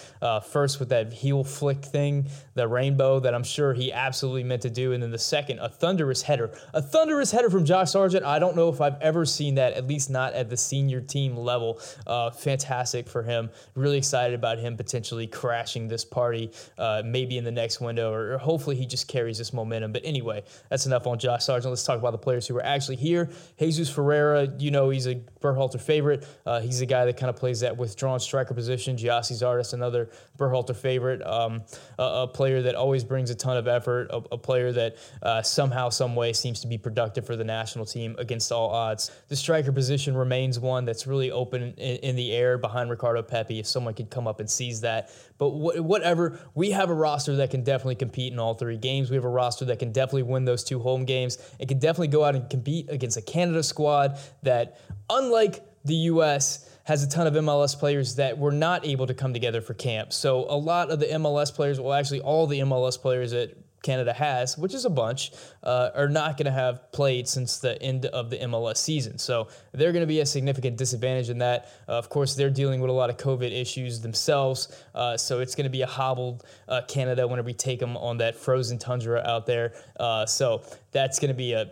first 0.49 0.79
with 0.79 0.89
that 0.89 1.13
heel 1.13 1.43
flick 1.59 1.83
thing, 1.83 2.27
the 2.55 2.67
rainbow 2.67 3.19
that 3.19 3.35
I'm 3.35 3.43
sure 3.43 3.73
he 3.73 3.91
absolutely 3.91 4.43
meant 4.43 4.61
to 4.63 4.69
do. 4.69 4.93
And 4.93 5.03
then 5.03 5.11
the 5.11 5.17
second, 5.17 5.59
a 5.59 5.69
thunderous 5.69 6.21
header. 6.21 6.51
A 6.73 6.81
thunderous 6.81 7.31
header 7.31 7.49
from 7.49 7.65
Josh 7.65 7.91
Sargent. 7.91 8.25
I 8.25 8.39
don't 8.39 8.55
know 8.55 8.69
if 8.69 8.81
I've 8.81 8.99
ever 9.01 9.25
seen 9.25 9.55
that, 9.55 9.73
at 9.73 9.87
least 9.87 10.09
not 10.09 10.33
at 10.33 10.49
the 10.49 10.57
senior 10.57 11.01
team 11.01 11.35
level. 11.35 11.79
Uh, 12.07 12.31
fantastic 12.31 13.07
for 13.07 13.23
him. 13.23 13.49
Really 13.75 13.97
excited 13.97 14.33
about 14.33 14.57
him 14.57 14.77
potentially 14.77 15.27
crashing 15.27 15.87
this 15.87 16.05
party, 16.05 16.51
uh, 16.77 17.01
maybe 17.05 17.37
in 17.37 17.43
the 17.43 17.51
next 17.51 17.81
window, 17.81 18.11
or, 18.11 18.33
or, 18.33 18.37
hopefully 18.37 18.75
he 18.75 18.85
just 18.85 19.07
carries 19.07 19.37
this 19.37 19.53
momentum. 19.53 19.91
But 19.91 20.03
anyway, 20.05 20.43
that's 20.69 20.85
enough 20.85 21.05
on 21.07 21.19
Josh 21.19 21.45
Sargent. 21.45 21.71
Let's 21.71 21.83
talk 21.83 21.99
about 21.99 22.11
the 22.11 22.17
players 22.17 22.47
who 22.47 22.55
are 22.57 22.65
actually 22.65 22.95
here. 22.95 23.29
Jesus 23.59 23.89
Ferreira, 23.89 24.47
you 24.57 24.71
know, 24.71 24.89
he's 24.89 25.07
a 25.07 25.15
Berhalter 25.41 25.79
favorite. 25.79 26.25
Uh, 26.45 26.61
he's 26.61 26.81
a 26.81 26.85
guy 26.85 27.05
that 27.05 27.17
kind 27.17 27.29
of 27.29 27.35
plays 27.35 27.59
that 27.61 27.75
withdrawn 27.77 28.19
striker 28.19 28.53
position. 28.53 28.95
Gyasi 28.95 29.33
Zardes, 29.33 29.73
another 29.73 30.09
Berhalter 30.37 30.75
favorite. 30.75 31.25
Um, 31.25 31.38
um, 31.39 31.63
a, 31.97 32.03
a, 32.03 32.27
player 32.27 32.61
that 32.61 32.75
always 32.75 33.03
brings 33.03 33.29
a 33.29 33.35
ton 33.35 33.57
of 33.57 33.67
effort, 33.67 34.09
a, 34.11 34.17
a 34.31 34.37
player 34.37 34.71
that 34.71 34.97
uh, 35.21 35.41
somehow, 35.41 35.89
some 35.89 36.15
way 36.15 36.33
seems 36.33 36.61
to 36.61 36.67
be 36.67 36.77
productive 36.77 37.25
for 37.25 37.35
the 37.35 37.43
national 37.43 37.85
team 37.85 38.15
against 38.17 38.51
all 38.51 38.69
odds. 38.69 39.11
The 39.27 39.35
striker 39.35 39.71
position 39.71 40.15
remains 40.15 40.59
one 40.59 40.85
that's 40.85 41.07
really 41.07 41.31
open 41.31 41.61
in, 41.61 41.97
in 41.97 42.15
the 42.15 42.31
air 42.31 42.57
behind 42.57 42.89
Ricardo 42.89 43.21
Pepi 43.21 43.59
if 43.59 43.67
someone 43.67 43.93
could 43.93 44.09
come 44.09 44.27
up 44.27 44.39
and 44.39 44.49
seize 44.49 44.81
that. 44.81 45.11
But 45.37 45.49
wh- 45.49 45.83
whatever, 45.83 46.39
we 46.55 46.71
have 46.71 46.89
a 46.89 46.93
roster 46.93 47.35
that 47.37 47.51
can 47.51 47.63
definitely 47.63 47.95
compete 47.95 48.33
in 48.33 48.39
all 48.39 48.53
three 48.53 48.77
games. 48.77 49.09
We 49.09 49.15
have 49.15 49.25
a 49.25 49.29
roster 49.29 49.65
that 49.65 49.79
can 49.79 49.91
definitely 49.91 50.23
win 50.23 50.45
those 50.45 50.63
two 50.63 50.79
home 50.79 51.05
games. 51.05 51.37
It 51.59 51.67
can 51.67 51.79
definitely 51.79 52.09
go 52.09 52.23
out 52.23 52.35
and 52.35 52.49
compete 52.49 52.89
against 52.89 53.17
a 53.17 53.21
Canada 53.21 53.63
squad 53.63 54.19
that, 54.43 54.79
unlike 55.09 55.63
the 55.85 55.95
U.S., 55.95 56.68
has 56.89 57.03
a 57.03 57.07
ton 57.07 57.27
of 57.27 57.35
MLS 57.35 57.77
players 57.77 58.15
that 58.15 58.39
were 58.39 58.51
not 58.51 58.83
able 58.83 59.05
to 59.05 59.13
come 59.13 59.31
together 59.31 59.61
for 59.61 59.75
camp. 59.75 60.11
So 60.11 60.45
a 60.49 60.57
lot 60.57 60.89
of 60.89 60.99
the 60.99 61.05
MLS 61.05 61.53
players, 61.53 61.79
well, 61.79 61.93
actually 61.93 62.21
all 62.21 62.47
the 62.47 62.61
MLS 62.61 62.99
players 62.99 63.29
that 63.29 63.55
Canada 63.81 64.13
has, 64.13 64.57
which 64.57 64.73
is 64.73 64.85
a 64.85 64.89
bunch, 64.89 65.31
uh, 65.63 65.89
are 65.95 66.09
not 66.09 66.37
going 66.37 66.45
to 66.45 66.51
have 66.51 66.91
played 66.91 67.27
since 67.27 67.57
the 67.59 67.81
end 67.81 68.05
of 68.07 68.29
the 68.29 68.37
MLS 68.37 68.77
season. 68.77 69.17
So 69.17 69.47
they're 69.71 69.91
going 69.91 70.03
to 70.03 70.07
be 70.07 70.19
a 70.19 70.25
significant 70.25 70.77
disadvantage 70.77 71.29
in 71.29 71.37
that. 71.39 71.71
Uh, 71.87 71.93
of 71.93 72.09
course, 72.09 72.35
they're 72.35 72.49
dealing 72.49 72.81
with 72.81 72.89
a 72.89 72.93
lot 72.93 73.09
of 73.09 73.17
COVID 73.17 73.51
issues 73.51 74.01
themselves. 74.01 74.83
Uh, 74.93 75.17
so 75.17 75.39
it's 75.39 75.55
going 75.55 75.65
to 75.65 75.69
be 75.69 75.81
a 75.81 75.87
hobbled 75.87 76.45
uh, 76.67 76.81
Canada 76.87 77.27
whenever 77.27 77.45
we 77.45 77.53
take 77.53 77.79
them 77.79 77.95
on 77.97 78.17
that 78.17 78.35
frozen 78.35 78.77
tundra 78.77 79.21
out 79.25 79.45
there. 79.45 79.73
Uh, 79.99 80.25
so 80.25 80.61
that's 80.91 81.19
going 81.19 81.29
to 81.29 81.37
be 81.37 81.53
a 81.53 81.71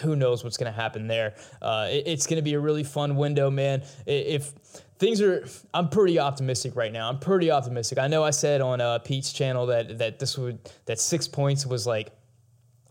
who 0.00 0.16
knows 0.16 0.44
what's 0.44 0.56
going 0.56 0.72
to 0.72 0.78
happen 0.78 1.06
there. 1.06 1.34
Uh, 1.60 1.88
it, 1.90 2.04
it's 2.06 2.26
going 2.26 2.36
to 2.36 2.42
be 2.42 2.54
a 2.54 2.60
really 2.60 2.84
fun 2.84 3.16
window, 3.16 3.50
man. 3.50 3.82
If 4.06 4.52
things 5.02 5.20
are 5.20 5.44
i'm 5.74 5.88
pretty 5.88 6.18
optimistic 6.20 6.76
right 6.76 6.92
now. 6.92 7.08
I'm 7.08 7.18
pretty 7.18 7.50
optimistic. 7.50 7.98
I 7.98 8.06
know 8.06 8.22
i 8.22 8.30
said 8.30 8.60
on 8.60 8.80
uh, 8.80 9.00
pete's 9.00 9.32
channel 9.32 9.66
that 9.66 9.98
that 9.98 10.18
this 10.20 10.38
would 10.38 10.60
that 10.86 11.00
six 11.00 11.26
points 11.26 11.66
was 11.66 11.86
like 11.86 12.12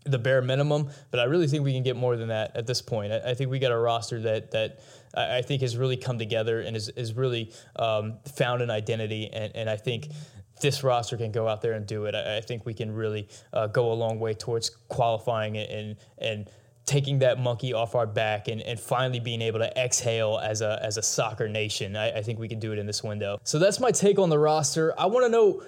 the 0.03 0.17
bare 0.17 0.41
minimum 0.41 0.89
but 1.11 1.19
i 1.19 1.25
really 1.25 1.47
think 1.47 1.63
we 1.63 1.71
can 1.71 1.83
get 1.83 1.95
more 1.95 2.17
than 2.17 2.27
that 2.27 2.55
at 2.57 2.67
this 2.67 2.81
point. 2.81 3.13
I, 3.13 3.31
I 3.31 3.33
think 3.33 3.49
we 3.49 3.59
got 3.59 3.71
a 3.71 3.77
roster 3.77 4.19
that 4.21 4.51
that 4.51 4.79
I, 5.15 5.37
I 5.37 5.41
think 5.41 5.61
has 5.61 5.77
really 5.77 5.97
come 5.97 6.19
together 6.19 6.59
and 6.59 6.75
is, 6.75 6.89
is 6.89 7.13
really 7.13 7.53
um, 7.77 8.17
found 8.35 8.61
an 8.61 8.69
identity 8.69 9.29
and, 9.31 9.55
and 9.55 9.69
i 9.69 9.77
think 9.77 10.09
this 10.61 10.83
roster 10.83 11.17
can 11.17 11.31
go 11.31 11.47
out 11.47 11.61
there 11.63 11.73
and 11.73 11.87
do 11.87 12.05
it. 12.05 12.13
I, 12.13 12.37
I 12.37 12.41
think 12.41 12.67
we 12.67 12.75
can 12.75 12.93
really 12.93 13.27
uh, 13.51 13.65
go 13.65 13.91
a 13.91 13.95
long 13.95 14.19
way 14.19 14.35
towards 14.35 14.69
qualifying 14.89 15.57
and 15.57 15.97
and 16.19 16.49
taking 16.91 17.19
that 17.19 17.39
monkey 17.39 17.73
off 17.73 17.95
our 17.95 18.05
back 18.05 18.49
and, 18.49 18.61
and 18.61 18.77
finally 18.77 19.21
being 19.21 19.41
able 19.41 19.59
to 19.59 19.81
exhale 19.81 20.37
as 20.43 20.59
a, 20.59 20.77
as 20.83 20.97
a 20.97 21.01
soccer 21.01 21.47
nation. 21.47 21.95
I, 21.95 22.17
I 22.17 22.21
think 22.21 22.37
we 22.37 22.49
can 22.49 22.59
do 22.59 22.73
it 22.73 22.79
in 22.79 22.85
this 22.85 23.01
window. 23.01 23.39
So 23.45 23.59
that's 23.59 23.79
my 23.79 23.91
take 23.91 24.19
on 24.19 24.29
the 24.29 24.37
roster. 24.37 24.93
I 24.99 25.05
want 25.05 25.25
to 25.25 25.29
know 25.29 25.63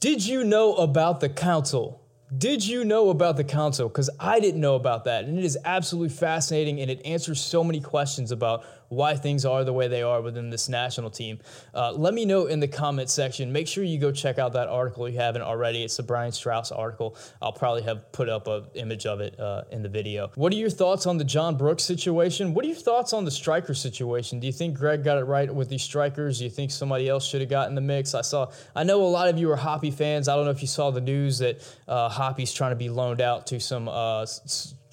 did 0.00 0.26
you 0.26 0.44
know 0.44 0.74
about 0.74 1.20
the 1.20 1.30
council? 1.30 2.05
Did 2.36 2.66
you 2.66 2.84
know 2.84 3.10
about 3.10 3.36
the 3.36 3.44
console? 3.44 3.88
Because 3.88 4.10
I 4.18 4.40
didn't 4.40 4.60
know 4.60 4.74
about 4.74 5.04
that. 5.04 5.24
And 5.24 5.38
it 5.38 5.44
is 5.44 5.56
absolutely 5.64 6.08
fascinating 6.08 6.80
and 6.80 6.90
it 6.90 7.00
answers 7.04 7.40
so 7.40 7.62
many 7.62 7.80
questions 7.80 8.32
about 8.32 8.64
why 8.88 9.14
things 9.14 9.44
are 9.44 9.64
the 9.64 9.72
way 9.72 9.88
they 9.88 10.02
are 10.02 10.20
within 10.20 10.50
this 10.50 10.68
national 10.68 11.10
team. 11.10 11.38
Uh, 11.74 11.92
let 11.92 12.14
me 12.14 12.24
know 12.24 12.46
in 12.46 12.60
the 12.60 12.68
comment 12.68 13.10
section. 13.10 13.52
Make 13.52 13.68
sure 13.68 13.84
you 13.84 13.98
go 13.98 14.12
check 14.12 14.38
out 14.38 14.52
that 14.52 14.68
article 14.68 15.06
if 15.06 15.14
you 15.14 15.20
haven't 15.20 15.42
already. 15.42 15.82
It's 15.82 15.96
the 15.96 16.02
Brian 16.02 16.32
Straus 16.32 16.72
article. 16.72 17.16
I'll 17.42 17.52
probably 17.52 17.82
have 17.82 18.10
put 18.12 18.28
up 18.28 18.46
an 18.46 18.64
image 18.74 19.06
of 19.06 19.20
it 19.20 19.38
uh, 19.38 19.62
in 19.70 19.82
the 19.82 19.88
video. 19.88 20.30
What 20.34 20.52
are 20.52 20.56
your 20.56 20.70
thoughts 20.70 21.06
on 21.06 21.18
the 21.18 21.24
John 21.24 21.56
Brooks 21.56 21.82
situation? 21.82 22.54
What 22.54 22.64
are 22.64 22.68
your 22.68 22.76
thoughts 22.76 23.12
on 23.12 23.24
the 23.24 23.30
striker 23.30 23.74
situation? 23.74 24.40
Do 24.40 24.46
you 24.46 24.52
think 24.52 24.76
Gregg 24.76 25.04
got 25.04 25.18
it 25.18 25.24
right 25.24 25.52
with 25.52 25.68
these 25.68 25.82
strikers? 25.82 26.38
Do 26.38 26.44
you 26.44 26.50
think 26.50 26.70
somebody 26.70 27.08
else 27.08 27.26
should 27.26 27.40
have 27.40 27.50
gotten 27.50 27.74
the 27.74 27.80
mix? 27.80 28.14
I 28.14 28.22
saw. 28.22 28.50
I 28.74 28.84
know 28.84 29.02
a 29.02 29.06
lot 29.06 29.28
of 29.28 29.38
you 29.38 29.50
are 29.50 29.56
Hoppe 29.56 29.92
fans. 29.92 30.28
I 30.28 30.36
don't 30.36 30.44
know 30.44 30.50
if 30.50 30.62
you 30.62 30.68
saw 30.68 30.90
the 30.90 31.00
news 31.00 31.38
that 31.38 31.60
uh, 31.88 32.08
Hoppe's 32.16 32.52
trying 32.52 32.72
to 32.72 32.76
be 32.76 32.88
loaned 32.88 33.20
out 33.20 33.46
to 33.48 33.60
some 33.60 33.88
uh, 33.88 34.26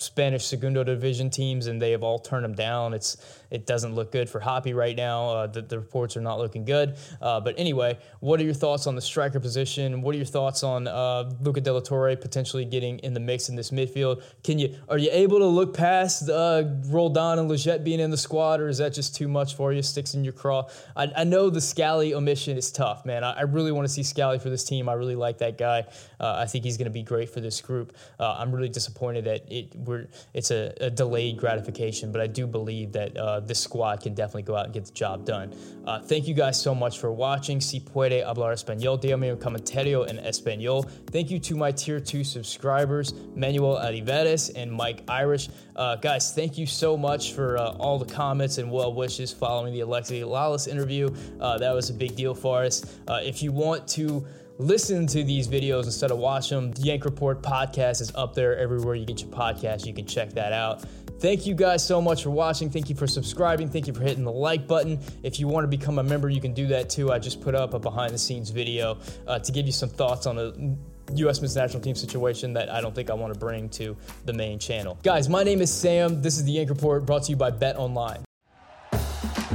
Spanish 0.03 0.45
Segundo 0.45 0.83
Division 0.83 1.29
teams, 1.29 1.67
and 1.67 1.81
they 1.81 1.91
have 1.91 2.03
all 2.03 2.19
turned 2.19 2.45
him 2.45 2.53
down. 2.53 2.93
It's 2.93 3.17
it 3.53 3.67
doesn't 3.67 3.93
look 3.93 4.11
good 4.11 4.29
for 4.29 4.39
Hoppe 4.39 4.75
right 4.75 4.95
now. 4.95 5.29
Uh, 5.29 5.47
the, 5.47 5.61
the, 5.61 5.77
reports 5.77 6.17
are 6.17 6.21
not 6.21 6.39
looking 6.39 6.65
good. 6.65 6.97
Uh, 7.21 7.39
but 7.39 7.53
anyway, 7.55 7.99
what 8.19 8.39
are 8.39 8.43
your 8.43 8.55
thoughts 8.55 8.87
on 8.87 8.95
the 8.95 9.01
striker 9.01 9.39
position? 9.39 10.01
What 10.01 10.15
are 10.15 10.17
your 10.17 10.25
thoughts 10.25 10.63
on 10.63 10.87
uh, 10.87 11.31
Luca 11.39 11.61
De 11.61 11.71
La 11.71 11.79
Torre 11.79 12.15
potentially 12.15 12.65
getting 12.65 12.97
in 12.99 13.13
the 13.13 13.19
mix 13.19 13.49
in 13.49 13.55
this 13.55 13.69
midfield? 13.69 14.23
Can 14.43 14.57
you 14.57 14.75
are 14.89 14.97
you 14.97 15.09
able 15.11 15.37
to 15.37 15.45
look 15.45 15.75
past 15.75 16.29
uh, 16.29 16.63
Roldan 16.87 17.37
and 17.37 17.49
Lletget 17.49 17.83
being 17.83 17.99
in 17.99 18.09
the 18.09 18.17
squad, 18.17 18.59
or 18.59 18.69
is 18.69 18.79
that 18.79 18.91
just 18.91 19.15
too 19.15 19.27
much 19.27 19.55
for 19.55 19.71
you? 19.71 19.83
Sticks 19.83 20.15
in 20.15 20.23
your 20.23 20.33
craw. 20.33 20.67
I, 20.95 21.11
I 21.17 21.23
know 21.23 21.51
the 21.51 21.61
Scally 21.61 22.15
omission 22.15 22.57
is 22.57 22.71
tough, 22.71 23.05
man. 23.05 23.23
I, 23.23 23.33
I 23.33 23.41
really 23.41 23.71
want 23.71 23.87
to 23.87 23.93
see 23.93 24.01
Scally 24.03 24.39
for 24.39 24.49
this 24.49 24.63
team. 24.63 24.89
I 24.89 24.93
really 24.93 25.15
like 25.15 25.37
that 25.37 25.59
guy. 25.59 25.85
Uh, 26.19 26.37
I 26.39 26.47
think 26.47 26.63
he's 26.63 26.77
going 26.77 26.85
to 26.85 26.91
be 26.91 27.03
great 27.03 27.29
for 27.29 27.39
this 27.39 27.61
group. 27.61 27.95
Uh, 28.19 28.33
I'm 28.33 28.51
really 28.51 28.69
disappointed 28.69 29.25
that 29.25 29.51
it 29.51 29.75
we're 29.75 29.92
it's 30.33 30.51
a, 30.51 30.73
a, 30.79 30.89
delayed 30.89 31.37
gratification, 31.37 32.11
but 32.11 32.21
I 32.21 32.27
do 32.27 32.47
believe 32.47 32.91
that 32.93 33.15
uh, 33.17 33.39
this 33.39 33.59
squad 33.59 34.01
can 34.01 34.13
definitely 34.13 34.43
go 34.43 34.55
out 34.55 34.65
and 34.65 34.73
get 34.73 34.85
the 34.85 34.91
job 34.93 35.25
done. 35.25 35.53
Uh, 35.85 35.99
thank 35.99 36.27
you 36.27 36.33
guys 36.33 36.61
so 36.61 36.73
much 36.73 36.99
for 36.99 37.11
watching. 37.11 37.59
Si 37.61 37.79
puede 37.79 38.23
hablar 38.23 38.53
español, 38.53 38.99
dígame 38.99 39.31
un 39.31 39.37
comentario 39.37 40.03
en 40.03 40.17
español. 40.17 40.89
Thank 41.11 41.29
you 41.29 41.39
to 41.39 41.55
my 41.55 41.71
tier 41.71 41.99
two 41.99 42.23
subscribers, 42.23 43.13
Manuel 43.35 43.77
Ariveres 43.77 44.51
and 44.55 44.71
Mike 44.71 45.03
Irish. 45.07 45.49
Uh, 45.75 45.95
guys, 45.95 46.33
thank 46.33 46.57
you 46.57 46.65
so 46.65 46.95
much 46.95 47.33
for 47.33 47.57
uh, 47.57 47.71
all 47.79 47.97
the 47.97 48.13
comments 48.13 48.57
and 48.57 48.71
well 48.71 48.93
wishes 48.93 49.33
following 49.33 49.73
the 49.73 49.81
Alexi 49.81 50.23
Lalas 50.23 50.67
interview. 50.67 51.09
Uh, 51.39 51.57
that 51.57 51.73
was 51.73 51.89
a 51.89 51.93
big 51.93 52.15
deal 52.15 52.35
for 52.35 52.63
us. 52.63 52.99
Uh, 53.07 53.19
if 53.23 53.41
you 53.41 53.51
want 53.51 53.87
to 53.87 54.25
listen 54.57 55.07
to 55.07 55.23
these 55.23 55.47
videos 55.47 55.85
instead 55.85 56.11
of 56.11 56.17
watch 56.17 56.49
them. 56.49 56.71
The 56.71 56.81
Yank 56.81 57.05
Report 57.05 57.41
podcast 57.41 58.01
is 58.01 58.11
up 58.15 58.35
there 58.35 58.57
everywhere 58.57 58.95
you 58.95 59.05
get 59.05 59.21
your 59.21 59.31
podcast. 59.31 59.85
You 59.85 59.93
can 59.93 60.05
check 60.05 60.31
that 60.33 60.53
out. 60.53 60.83
Thank 61.19 61.45
you 61.45 61.55
guys 61.55 61.85
so 61.85 62.01
much 62.01 62.23
for 62.23 62.31
watching. 62.31 62.69
Thank 62.69 62.89
you 62.89 62.95
for 62.95 63.07
subscribing. 63.07 63.69
Thank 63.69 63.87
you 63.87 63.93
for 63.93 64.01
hitting 64.03 64.23
the 64.23 64.31
like 64.31 64.67
button. 64.67 64.99
If 65.23 65.39
you 65.39 65.47
want 65.47 65.63
to 65.63 65.69
become 65.69 65.99
a 65.99 66.03
member, 66.03 66.29
you 66.29 66.41
can 66.41 66.53
do 66.53 66.67
that 66.67 66.89
too. 66.89 67.11
I 67.11 67.19
just 67.19 67.41
put 67.41 67.55
up 67.55 67.73
a 67.73 67.79
behind 67.79 68.13
the 68.13 68.17
scenes 68.17 68.49
video 68.49 68.97
uh, 69.27 69.39
to 69.39 69.51
give 69.51 69.65
you 69.65 69.71
some 69.71 69.89
thoughts 69.89 70.25
on 70.27 70.35
the 70.35 70.77
U.S. 71.15 71.41
men's 71.41 71.55
national 71.55 71.81
team 71.81 71.95
situation 71.95 72.53
that 72.53 72.69
I 72.69 72.81
don't 72.81 72.93
think 72.93 73.09
I 73.09 73.13
want 73.13 73.33
to 73.33 73.39
bring 73.39 73.69
to 73.69 73.95
the 74.25 74.33
main 74.33 74.59
channel. 74.59 74.97
Guys, 75.03 75.29
my 75.29 75.43
name 75.43 75.61
is 75.61 75.71
Sam. 75.71 76.21
This 76.21 76.37
is 76.37 76.43
the 76.43 76.51
Yank 76.51 76.69
Report 76.69 77.05
brought 77.05 77.23
to 77.23 77.31
you 77.31 77.35
by 77.35 77.51
Bet 77.51 77.77
Online. 77.77 78.23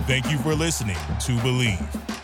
Thank 0.07 0.31
you 0.31 0.39
for 0.39 0.55
listening 0.55 0.97
to 0.97 1.33
Bleav. 1.39 2.18